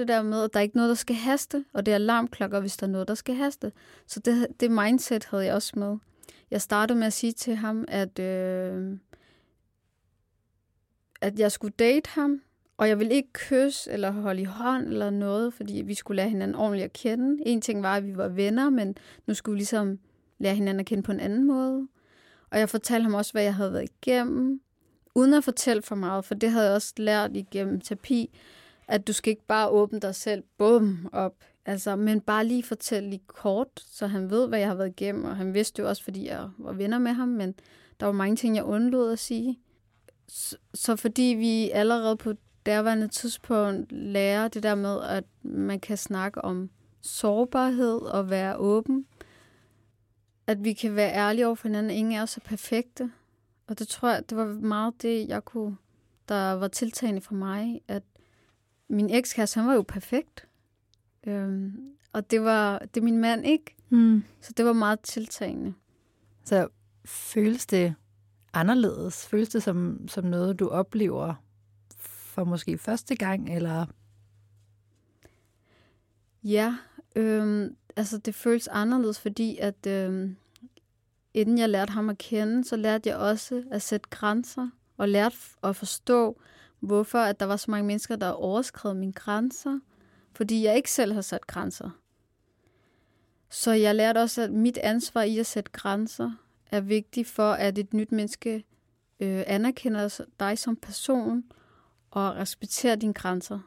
[0.00, 2.60] det der med, at der er ikke noget, der skal haste, og det er alarmklokker,
[2.60, 3.72] hvis der er noget, der skal haste.
[4.06, 5.96] Så det, det mindset havde jeg også med.
[6.50, 8.98] Jeg startede med at sige til ham, at, øh,
[11.20, 12.40] at jeg skulle date ham,
[12.76, 16.28] Og jeg ville ikke kysse eller holde i hånd eller noget, fordi vi skulle lære
[16.28, 17.42] hinanden ordentligt at kende.
[17.46, 18.96] En ting var, at vi var venner, men
[19.26, 19.98] nu skulle vi ligesom
[20.38, 21.88] lære hinanden at kende på en anden måde.
[22.50, 24.60] Og jeg fortalte ham også, hvad jeg havde været igennem,
[25.14, 28.30] uden at fortælle for meget, for det havde jeg også lært igennem terapi,
[28.90, 31.34] at du skal ikke bare åbne dig selv, bum, op,
[31.66, 35.24] altså, men bare lige fortælle lige kort, så han ved, hvad jeg har været igennem,
[35.24, 37.54] og han vidste jo også, fordi jeg var venner med ham, men
[38.00, 39.58] der var mange ting, jeg undlod at sige.
[40.28, 42.34] Så, så fordi vi allerede på
[42.66, 46.70] derværende tidspunkt lærer det der med, at man kan snakke om
[47.02, 49.06] sårbarhed og være åben,
[50.46, 51.90] at vi kan være ærlige over for hinanden.
[51.90, 53.10] Ingen er så perfekte.
[53.66, 55.76] Og det tror jeg, det var meget det, jeg kunne,
[56.28, 58.02] der var tiltagende for mig, at
[58.90, 60.46] min ekskæreste, han var jo perfekt.
[61.26, 61.72] Øhm,
[62.12, 63.76] og det var det min mand ikke.
[63.88, 64.24] Mm.
[64.40, 65.74] Så det var meget tiltagende.
[66.44, 66.68] Så
[67.04, 67.94] føles det
[68.52, 69.26] anderledes?
[69.26, 71.34] Føles det som, som noget, du oplever
[71.98, 73.86] for måske første gang, eller?
[76.44, 76.76] Ja,
[77.16, 80.36] øhm, altså det føles anderledes, fordi at øhm,
[81.34, 85.36] inden jeg lærte ham at kende, så lærte jeg også at sætte grænser, og lærte
[85.62, 86.40] at forstå,
[86.80, 89.78] hvorfor at der var så mange mennesker, der overskred mine grænser,
[90.32, 91.90] fordi jeg ikke selv har sat grænser.
[93.50, 96.32] Så jeg lærte også, at mit ansvar i at sætte grænser
[96.70, 98.64] er vigtigt for, at et nyt menneske
[99.20, 101.44] øh, anerkender dig som person
[102.10, 103.58] og respekterer dine grænser.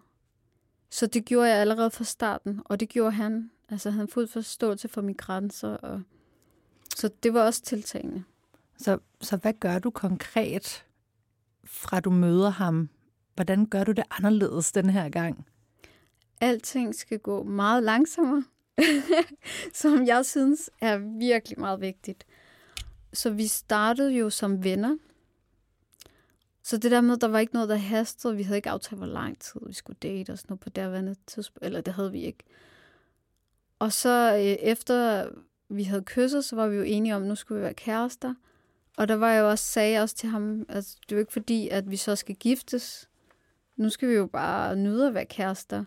[0.89, 3.51] Så det gjorde jeg allerede fra starten, og det gjorde han.
[3.69, 6.01] Altså han fuld forståelse for mine grænser, og
[6.95, 8.23] så det var også tiltagende.
[8.77, 10.85] Så, så hvad gør du konkret,
[11.63, 12.89] fra du møder ham?
[13.35, 15.45] Hvordan gør du det anderledes den her gang?
[16.41, 18.43] Alting skal gå meget langsommere,
[19.81, 22.25] som jeg synes er virkelig meget vigtigt.
[23.13, 24.97] Så vi startede jo som venner.
[26.63, 28.35] Så det der med, der var ikke noget, der hastede.
[28.35, 31.15] Vi havde ikke aftalt, hvor lang tid vi skulle date og sådan noget på derværende
[31.27, 31.65] tidspunkt.
[31.65, 32.43] Eller det havde vi ikke.
[33.79, 35.27] Og så øh, efter
[35.69, 38.33] vi havde kysset, så var vi jo enige om, at nu skulle vi være kærester.
[38.97, 41.19] Og der var jeg også, sagde jeg også til ham, at altså, det er jo
[41.19, 43.09] ikke fordi, at vi så skal giftes.
[43.77, 45.83] Nu skal vi jo bare nyde at være kærester.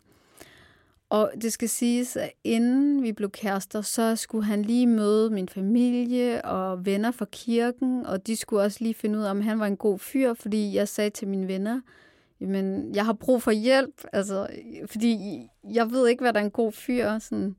[1.08, 5.48] Og det skal siges, at inden vi blev kærester, så skulle han lige møde min
[5.48, 9.60] familie og venner fra kirken, og de skulle også lige finde ud af, om han
[9.60, 11.80] var en god fyr, fordi jeg sagde til mine venner,
[12.40, 14.46] jamen, jeg har brug for hjælp, altså,
[14.86, 15.40] fordi
[15.72, 17.18] jeg ved ikke, hvad der er en god fyr.
[17.18, 17.56] Sådan.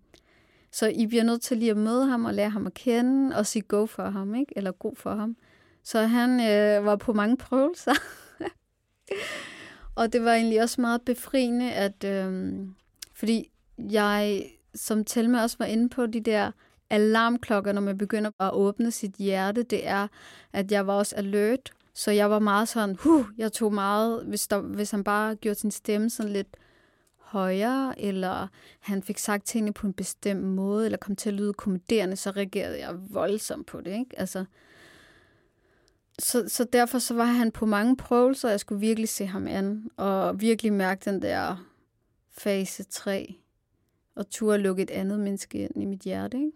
[0.72, 3.46] Så I bliver nødt til lige at møde ham og lære ham at kende, og
[3.46, 4.54] sige go for ham, ikke?
[4.56, 5.36] eller god for ham.
[5.84, 7.94] Så han øh, var på mange prøvelser.
[9.98, 12.04] og det var egentlig også meget befriende, at...
[12.04, 12.58] Øh,
[13.14, 13.52] fordi
[13.92, 14.44] jeg,
[14.76, 16.52] som Telma også var inde på, de der
[16.90, 20.08] alarmklokker, når man begynder at åbne sit hjerte, det er,
[20.54, 21.72] at jeg var også alert.
[21.94, 25.60] Så jeg var meget sådan, huh, jeg tog meget, hvis, der, hvis han bare gjorde
[25.60, 26.58] sin stemme sådan lidt
[27.18, 28.48] højere, eller
[28.80, 32.32] han fik sagt tingene på en bestemt måde, eller kom til at lyde kommenterende, så
[32.32, 33.92] reagerede jeg voldsomt på det.
[33.92, 34.20] Ikke?
[34.20, 34.46] Altså,
[36.20, 39.90] så, så derfor så var han på mange prøvelser, jeg skulle virkelig se ham an,
[39.98, 41.68] og virkelig mærke den der
[42.32, 43.36] fase 3,
[44.16, 46.38] og turde lukke et andet menneske ind i mit hjerte.
[46.38, 46.52] Ikke?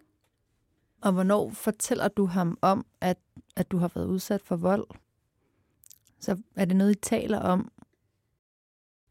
[1.01, 3.17] Og hvornår fortæller du ham om, at,
[3.55, 4.87] at du har været udsat for vold?
[6.19, 7.71] Så er det noget, I taler om?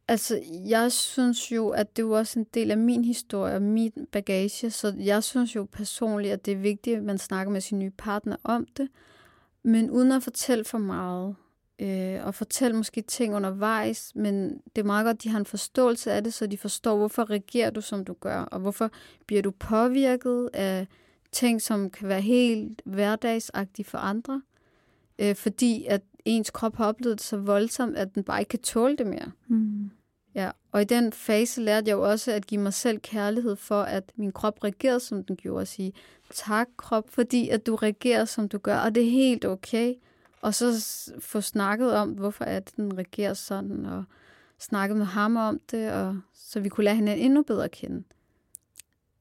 [0.09, 3.93] Altså, jeg synes jo, at det er også en del af min historie og min
[4.13, 7.79] bagage, så jeg synes jo personligt, at det er vigtigt, at man snakker med sin
[7.79, 8.89] nye partner om det,
[9.63, 11.37] men uden at fortælle for meget
[11.79, 15.47] øh, og fortælle måske ting undervejs, men det er meget godt, at de har en
[15.47, 18.91] forståelse af det, så de forstår, hvorfor reagerer du, som du gør, og hvorfor
[19.27, 20.87] bliver du påvirket af
[21.33, 24.43] ting, som kan være helt hverdagsagtige for andre,
[25.19, 28.59] øh, fordi at ens krop har oplevet det så voldsomt, at den bare ikke kan
[28.59, 29.33] tåle det mere.
[29.49, 29.91] Mm.
[30.35, 33.83] Ja, og i den fase lærte jeg jo også at give mig selv kærlighed for,
[33.83, 35.93] at min krop reagerede, som den gjorde, og sige,
[36.35, 39.95] tak krop, fordi at du reagerer, som du gør, og det er helt okay.
[40.41, 40.73] Og så
[41.21, 44.05] få snakket om, hvorfor at den reagerer sådan, og
[44.59, 48.05] snakket med ham om det, og så vi kunne lære hende endnu bedre at kende.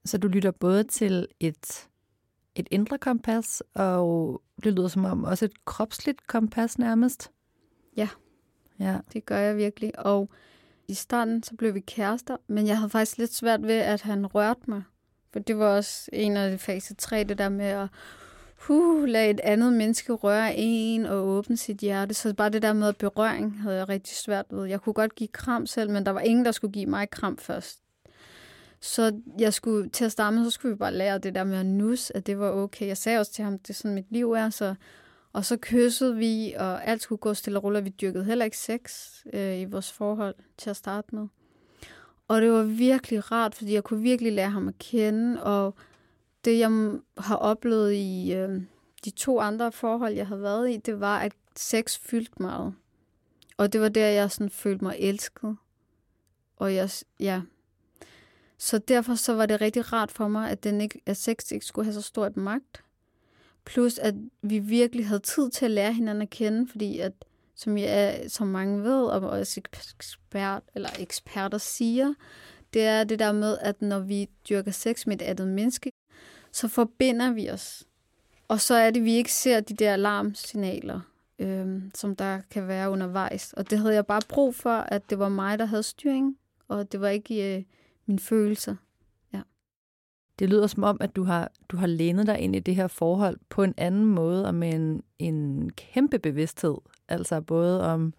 [0.06, 1.88] Så du lytter både til et,
[2.56, 7.32] et indre kompas, og det lyder som om også et kropsligt kompas nærmest?
[7.98, 8.10] Ja,
[8.80, 8.98] ja.
[9.14, 10.00] det gør jeg virkelig.
[10.00, 10.30] Og
[10.90, 14.26] i starten, så blev vi kærester, men jeg havde faktisk lidt svært ved, at han
[14.26, 14.84] rørte mig.
[15.34, 17.88] For det var også en af fase 3, det der med at
[18.58, 22.14] huh, lade et andet menneske røre en og åbne sit hjerte.
[22.14, 24.66] Så bare det der med berøring havde jeg rigtig svært ved.
[24.66, 27.38] Jeg kunne godt give kram selv, men der var ingen, der skulle give mig kram
[27.38, 27.80] først.
[28.82, 31.58] Så jeg skulle, til at starte med, så skulle vi bare lære det der med
[31.58, 32.88] at nus, at det var okay.
[32.88, 34.76] Jeg sagde også til ham, det er sådan mit liv er, så
[35.34, 37.86] og så kyssede vi, og alt skulle gå stille og roligt.
[37.86, 41.28] Vi dyrkede heller ikke sex øh, i vores forhold til at starte med.
[42.28, 45.76] Og det var virkelig rart, fordi jeg kunne virkelig lære ham at kende, og
[46.46, 48.62] det, jeg har oplevet i øh,
[49.06, 52.74] de to andre forhold, jeg har været i, det var, at sex fyldte meget.
[53.58, 55.58] Og det var der, jeg sådan følte mig elsket.
[56.58, 57.42] Og jeg, ja.
[58.58, 61.66] Så derfor så var det rigtig rart for mig, at, den ikke, at sex ikke
[61.66, 62.84] skulle have så stort magt.
[63.66, 67.14] Plus, at vi virkelig havde tid til at lære hinanden at kende, fordi at,
[67.56, 69.62] som, jeg, som mange ved, og også
[69.98, 72.14] ekspert, eller eksperter siger,
[72.74, 75.92] det er det der med, at når vi dyrker sex med et andet menneske,
[76.52, 77.84] så forbinder vi os.
[78.48, 81.00] Og så er det, at vi ikke ser de der alarmsignaler,
[81.40, 83.54] øhm, som der kan være undervejs.
[83.54, 86.38] Og det havde jeg bare brug for, at det var mig, der havde styring,
[86.68, 87.64] og det var ikke øh,
[88.06, 88.76] mine følelser.
[90.40, 92.88] Det lyder som om, at du har, du har lænet dig ind i det her
[92.88, 96.76] forhold på en anden måde, og med en, en kæmpe bevidsthed.
[97.10, 98.14] Altså både om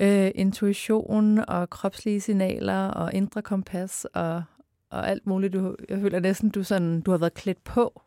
[0.00, 4.42] øh, intuition og kropslige signaler og indre kompas og,
[4.90, 5.52] og alt muligt.
[5.52, 8.02] Du, jeg føler næsten, du, sådan, du har været klædt på.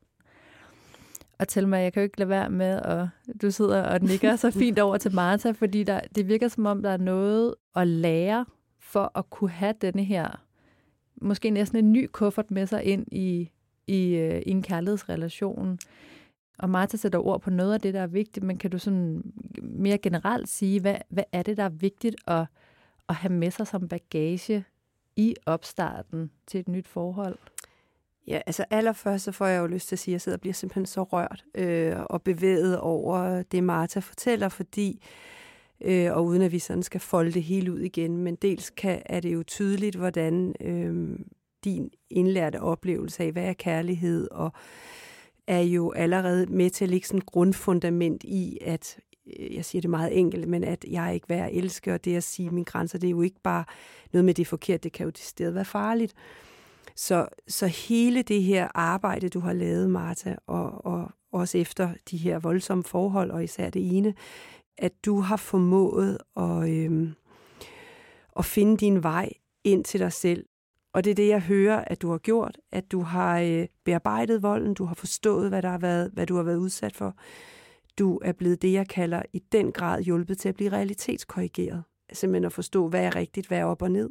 [1.40, 3.08] Og til mig, jeg kan jo ikke lade være med, at
[3.42, 6.82] du sidder og nikker så fint over til Martha, fordi der, det virker som om,
[6.82, 8.46] der er noget at lære
[8.80, 10.44] for at kunne have denne her,
[11.22, 13.50] måske næsten en ny kuffert med sig ind i,
[13.88, 15.80] i, øh, i en kærlighedsrelation.
[16.60, 19.34] Og Martha sætter ord på noget af det, der er vigtigt, men kan du sådan
[19.62, 22.46] mere generelt sige, hvad, hvad er det, der er vigtigt at,
[23.10, 24.66] at have med sig som bagage
[25.16, 27.38] i opstarten til et nyt forhold?
[28.28, 30.42] Ja, altså allerførst så får jeg jo lyst til at sige, at jeg sidder og
[30.42, 35.31] bliver simpelthen så rørt øh, og bevæget over det, Martha fortæller, fordi, øh,
[35.82, 39.02] øh, og uden at vi sådan skal folde det hele ud igen, men dels kan,
[39.06, 41.20] er det jo tydeligt, hvordan øh,
[41.64, 44.52] din indlærte oplevelse af, hvad er kærlighed, og
[45.48, 49.00] er jo allerede med til at lægge sådan grundfundament i, at
[49.40, 52.24] øh, jeg siger det meget enkelt, men at jeg ikke være elske, og det at
[52.24, 53.64] sige mine grænser, det er jo ikke bare
[54.14, 56.14] noget med det forkert, det kan jo til være farligt.
[56.96, 62.18] Så, så hele det her arbejde, du har lavet, Martha, og, og også efter de
[62.18, 64.14] her voldsomme forhold, og især det ene,
[64.82, 67.14] at du har formået at, øhm,
[68.38, 69.30] at finde din vej
[69.64, 70.46] ind til dig selv.
[70.94, 74.44] Og det er det, jeg hører, at du har gjort, at du har øh, bearbejdet
[74.44, 77.16] volden, du har forstået, hvad, der har været, hvad du har været udsat for.
[78.00, 81.84] Du er blevet det, jeg kalder i den grad hjulpet til at blive realitetskorrigeret.
[82.14, 84.10] Simpelthen at forstå, hvad er rigtigt, hvad er op og ned.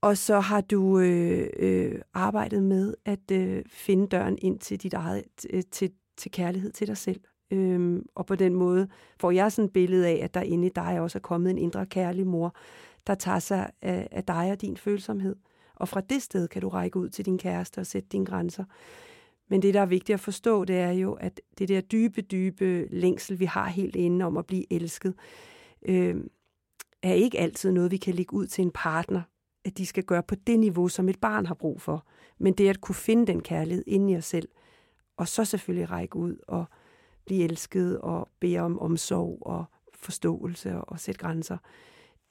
[0.00, 4.94] Og så har du øh, øh, arbejdet med at øh, finde døren ind til dit
[4.94, 5.24] eget,
[5.70, 7.20] til, til kærlighed til dig selv.
[7.52, 8.88] Øhm, og på den måde
[9.20, 11.58] får jeg sådan et billede af, at der inde i dig også er kommet en
[11.58, 12.54] indre kærlig mor,
[13.06, 15.36] der tager sig af, af dig og din følsomhed.
[15.74, 18.64] Og fra det sted kan du række ud til din kæreste og sætte dine grænser.
[19.48, 22.88] Men det, der er vigtigt at forstå, det er jo, at det der dybe, dybe
[22.90, 25.14] længsel, vi har helt inde om at blive elsket,
[25.88, 26.16] øh,
[27.02, 29.22] er ikke altid noget, vi kan lægge ud til en partner,
[29.64, 32.06] at de skal gøre på det niveau, som et barn har brug for.
[32.38, 34.48] Men det at kunne finde den kærlighed inde i os selv,
[35.16, 36.64] og så selvfølgelig række ud og
[37.24, 39.64] blive elsket og bede om omsorg og
[39.94, 41.58] forståelse og, og sætte grænser.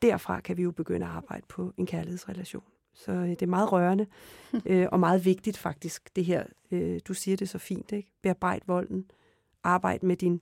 [0.01, 2.63] Derfra kan vi jo begynde at arbejde på en kærlighedsrelation.
[2.93, 4.05] Så øh, det er meget rørende
[4.65, 8.11] øh, og meget vigtigt faktisk, det her, øh, du siger det så fint, ikke?
[8.21, 9.11] Bearbejd volden,
[9.63, 10.41] arbejde med, din,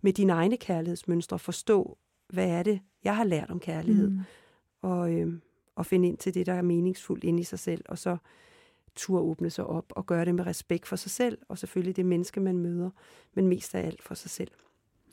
[0.00, 4.20] med dine egne kærlighedsmønstre, forstå, hvad er det, jeg har lært om kærlighed, mm.
[4.82, 5.32] og, øh,
[5.74, 8.16] og finde ind til det, der er meningsfuldt inde i sig selv, og så
[8.98, 12.06] tur åbne sig op og gøre det med respekt for sig selv, og selvfølgelig det
[12.06, 12.90] menneske, man møder,
[13.34, 14.50] men mest af alt for sig selv.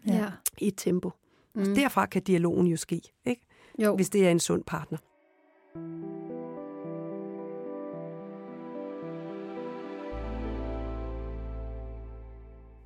[0.07, 0.31] Ja.
[0.57, 1.11] I et tempo.
[1.53, 1.61] Mm.
[1.61, 3.41] Og derfra kan dialogen jo ske, ikke?
[3.83, 3.95] Jo.
[3.95, 4.97] hvis det er en sund partner.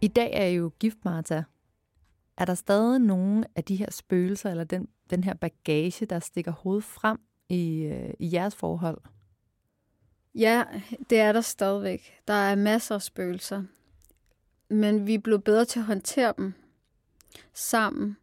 [0.01, 1.41] I dag er I jo gift, Martha.
[2.37, 6.51] Er der stadig nogen af de her spøgelser, eller den, den her bagage, der stikker
[6.51, 7.17] hovedet frem
[7.49, 9.01] i, øh, i jeres forhold?
[10.35, 10.63] Ja,
[11.09, 12.21] det er der stadigvæk.
[12.27, 13.63] Der er masser af spøgelser.
[14.69, 16.53] Men vi er blevet bedre til at håndtere dem
[17.53, 18.17] sammen.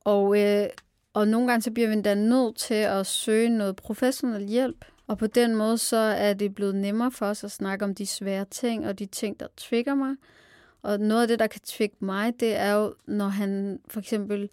[0.00, 0.68] Og, øh,
[1.12, 4.84] og nogle gange så bliver vi endda nødt til at søge noget professionel hjælp.
[5.06, 8.06] Og på den måde så er det blevet nemmere for os at snakke om de
[8.06, 10.16] svære ting og de ting, der trigger mig.
[10.82, 14.48] Og noget af det, der kan trigge mig, det er jo, når han for eksempel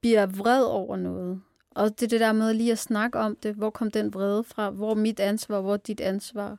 [0.00, 1.42] bliver vred over noget.
[1.76, 3.54] Og det er det der med lige at snakke om det.
[3.54, 4.70] Hvor kom den vrede fra?
[4.70, 5.60] Hvor er mit ansvar?
[5.60, 6.58] Hvor er dit ansvar?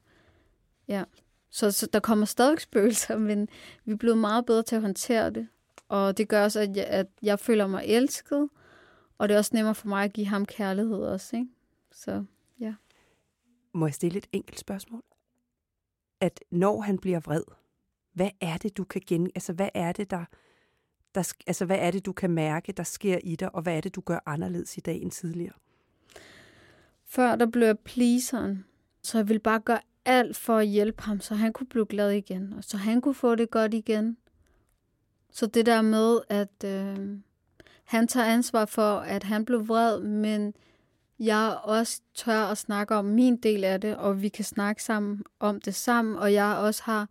[0.87, 1.03] Ja.
[1.49, 3.49] Så, så der kommer stadig spøgelser, men
[3.85, 5.47] vi er blevet meget bedre til at håndtere det.
[5.89, 8.49] Og det gør også, at jeg, at jeg føler mig elsket.
[9.17, 11.35] Og det er også nemmere for mig at give ham kærlighed også.
[11.35, 11.47] Ikke?
[11.91, 12.25] Så
[12.59, 12.73] ja.
[13.73, 15.03] Må jeg stille et enkelt spørgsmål?
[16.21, 17.43] At når han bliver vred,
[18.13, 19.31] hvad er det, du kan gen...
[19.35, 20.25] Altså, hvad er det, der,
[21.15, 21.33] der...
[21.47, 23.95] Altså, hvad er det, du kan mærke, der sker i dig, og hvad er det,
[23.95, 25.53] du gør anderledes i dag end tidligere?
[27.05, 28.65] Før der blev jeg pleaseren,
[29.01, 32.11] så jeg ville bare gøre alt for at hjælpe ham, så han kunne blive glad
[32.11, 34.17] igen, og så han kunne få det godt igen.
[35.31, 37.17] Så det der med, at øh,
[37.83, 40.53] han tager ansvar for, at han blev vred, men
[41.19, 45.23] jeg også tør at snakke om min del af det, og vi kan snakke sammen
[45.39, 47.09] om det sammen, og jeg også har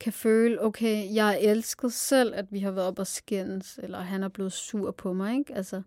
[0.00, 4.22] kan føle, okay, jeg elsket selv, at vi har været op og skændes, eller han
[4.22, 5.54] er blevet sur på mig, ikke?
[5.54, 5.82] Altså,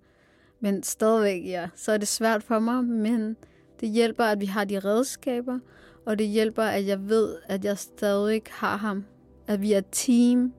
[0.59, 3.38] men stadigvæk, ja, så er det svært for mig, men
[3.80, 5.59] det hjælper, at vi har de redskaber,
[6.05, 9.05] og det hjælper, at jeg ved, at jeg stadig har ham.
[9.47, 10.53] At vi er team,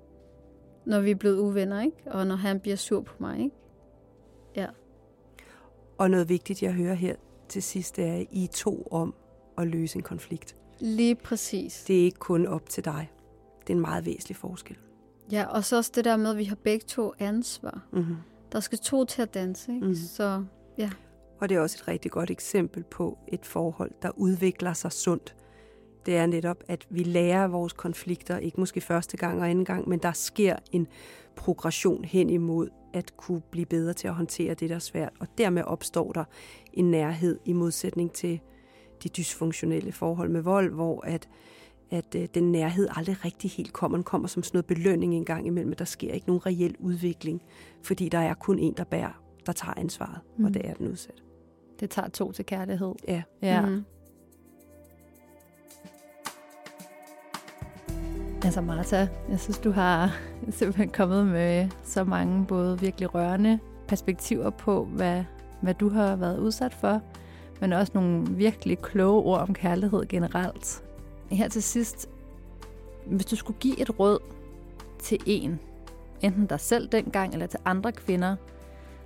[0.86, 1.96] når vi er blevet uvenner, ikke?
[2.06, 3.56] Og når han bliver sur på mig, ikke?
[4.56, 4.66] Ja.
[5.98, 7.14] Og noget vigtigt, jeg hører her
[7.48, 9.14] til sidst, er, at I er to om
[9.58, 10.56] at løse en konflikt.
[10.80, 11.84] Lige præcis.
[11.86, 13.10] Det er ikke kun op til dig.
[13.66, 14.76] Det er en meget væsentlig forskel.
[15.32, 17.80] Ja, og så også det der med, at vi har begge to ansvar.
[17.92, 18.16] Mm-hmm.
[18.52, 19.86] Der skal to til at danse, ikke?
[19.86, 19.94] Mm-hmm.
[19.94, 20.44] Så
[20.78, 20.90] ja.
[21.40, 25.36] Og det er også et rigtig godt eksempel på et forhold, der udvikler sig sundt.
[26.06, 29.88] Det er netop, at vi lærer vores konflikter, ikke måske første gang og anden gang,
[29.88, 30.86] men der sker en
[31.36, 35.12] progression hen imod at kunne blive bedre til at håndtere det, der er svært.
[35.20, 36.24] Og dermed opstår der
[36.72, 38.40] en nærhed i modsætning til
[39.02, 41.28] de dysfunktionelle forhold med vold, hvor at,
[41.90, 43.98] at øh, den nærhed aldrig rigtig helt kommer.
[43.98, 46.76] Den kommer som sådan noget belønning en gang imellem, men der sker ikke nogen reel
[46.78, 47.42] udvikling,
[47.82, 50.44] fordi der er kun en, der bærer, der tager ansvaret, mm.
[50.44, 51.22] og det er den udsat.
[51.80, 52.94] Det tager to til kærlighed.
[53.08, 53.22] Ja.
[53.42, 53.66] ja.
[53.66, 53.84] Mm.
[58.44, 60.16] Altså Martha, jeg synes, du har
[60.50, 63.58] simpelthen kommet med så mange både virkelig rørende
[63.88, 65.24] perspektiver på, hvad,
[65.62, 67.00] hvad du har været udsat for,
[67.60, 70.83] men også nogle virkelig kloge ord om kærlighed generelt.
[71.30, 72.08] Her til sidst,
[73.06, 74.18] hvis du skulle give et råd
[74.98, 75.60] til en,
[76.20, 78.36] enten dig selv dengang eller til andre kvinder,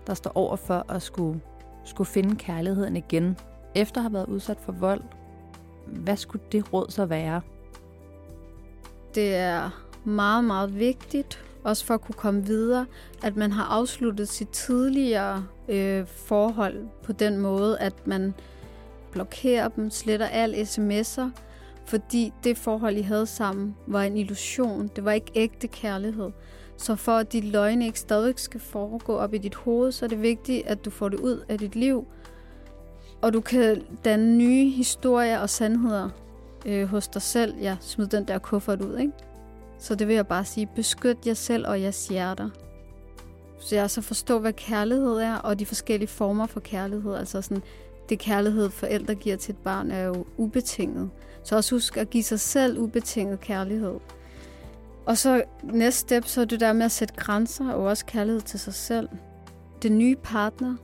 [0.07, 1.41] der står over for at skulle,
[1.85, 3.37] skulle finde kærligheden igen,
[3.75, 5.03] efter at have været udsat for vold,
[5.87, 7.41] hvad skulle det råd så være?
[9.15, 9.71] Det er
[10.05, 12.87] meget, meget vigtigt, også for at kunne komme videre,
[13.23, 18.35] at man har afsluttet sit tidligere øh, forhold på den måde, at man
[19.13, 21.31] blokerer dem, sletter al sms'er,
[21.89, 24.91] fordi det forhold, I havde sammen, var en illusion.
[24.97, 26.31] Det var ikke ægte kærlighed.
[26.77, 30.09] Så for at dit løgne ikke stadig skal foregå op i dit hoved, så er
[30.09, 32.07] det vigtigt, at du får det ud af dit liv,
[33.23, 36.09] og du kan danne nye historier og sandheder
[36.67, 37.55] øh, hos dig selv.
[37.61, 39.13] Ja, smid den der kuffert ud, ikke?
[39.79, 42.51] Så det vil jeg bare sige, beskyt jer selv og jeres hjerter.
[43.61, 47.15] Så jeg så forstå, hvad kærlighed er, og de forskellige former for kærlighed.
[47.15, 47.63] Altså sådan,
[48.09, 51.11] det kærlighed, forældre giver til et barn, er jo ubetinget.
[51.45, 53.95] Så også husk at give sig selv ubetinget kærlighed.
[55.07, 58.41] Og så næste step, så er det der med at sætte grænser, og også kærlighed
[58.41, 59.09] til sig selv.
[59.83, 60.77] Den nye partner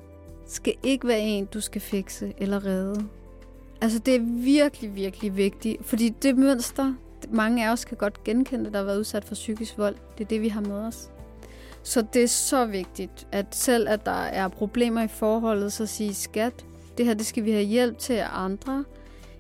[0.47, 3.05] skal ikke være en, du skal fikse eller redde.
[3.81, 6.95] Altså det er virkelig, virkelig vigtigt, fordi det mønster,
[7.31, 9.97] mange af os kan godt genkende, der har været udsat for psykisk vold.
[10.19, 11.11] Det er det, vi har med os.
[11.83, 16.15] Så det er så vigtigt, at selv at der er problemer i forholdet, så sige
[16.15, 16.65] skat,
[16.99, 18.85] det her det skal vi have hjælp til af andre,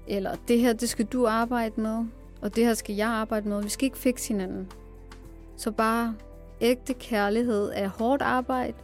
[0.08, 2.04] eller det her det skal du arbejde med,
[2.40, 3.62] og det her skal jeg arbejde med.
[3.62, 4.72] Vi skal ikke fikse hinanden.
[5.56, 6.14] Så bare
[6.60, 8.74] ægte kærlighed er hårdt arbejde,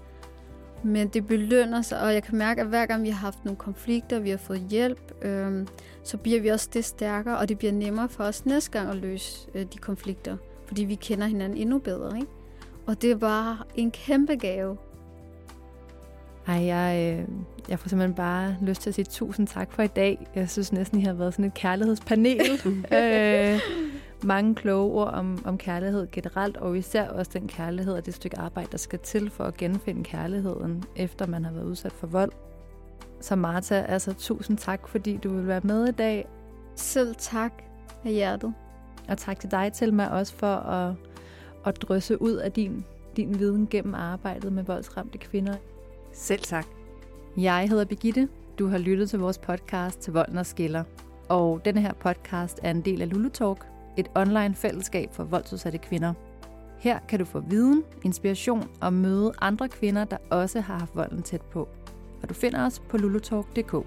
[0.83, 3.57] men det belønner sig, og jeg kan mærke, at hver gang vi har haft nogle
[3.57, 5.67] konflikter, vi har fået hjælp, øh,
[6.03, 8.97] så bliver vi også det stærkere, og det bliver nemmere for os næste gang at
[8.97, 12.17] løse øh, de konflikter, fordi vi kender hinanden endnu bedre.
[12.17, 12.29] Ikke?
[12.87, 14.77] Og det er bare en kæmpe gave.
[16.51, 17.29] Ej, jeg, øh,
[17.69, 20.27] jeg får simpelthen bare lyst til at sige tusind tak for i dag.
[20.35, 22.41] Jeg synes næsten, I har været sådan et kærlighedspanel.
[22.95, 23.61] øh,
[24.25, 28.39] mange kloge ord om, om kærlighed generelt, og især også den kærlighed og det stykke
[28.39, 32.33] arbejde, der skal til for at genfinde kærligheden, efter man har været udsat for vold.
[33.21, 36.29] Så Martha, altså tusind tak, fordi du vil være med i dag.
[36.77, 37.53] Selv tak
[38.05, 38.55] af hjertet.
[39.09, 40.95] Og tak til dig, til mig også for at,
[41.65, 42.85] at drysse ud af din,
[43.17, 45.55] din viden gennem arbejdet med voldsramte kvinder.
[46.13, 46.67] Selv tak.
[47.37, 48.29] Jeg hedder Begitte.
[48.59, 50.85] Du har lyttet til vores podcast til Volden og Skiller.
[51.29, 55.79] Og denne her podcast er en del af Lulu Talk, et online fællesskab for voldsudsatte
[55.79, 56.15] kvinder.
[56.79, 61.23] Her kan du få viden, inspiration og møde andre kvinder, der også har haft volden
[61.23, 61.69] tæt på.
[62.23, 63.87] Og du finder os på lulutalk.dk.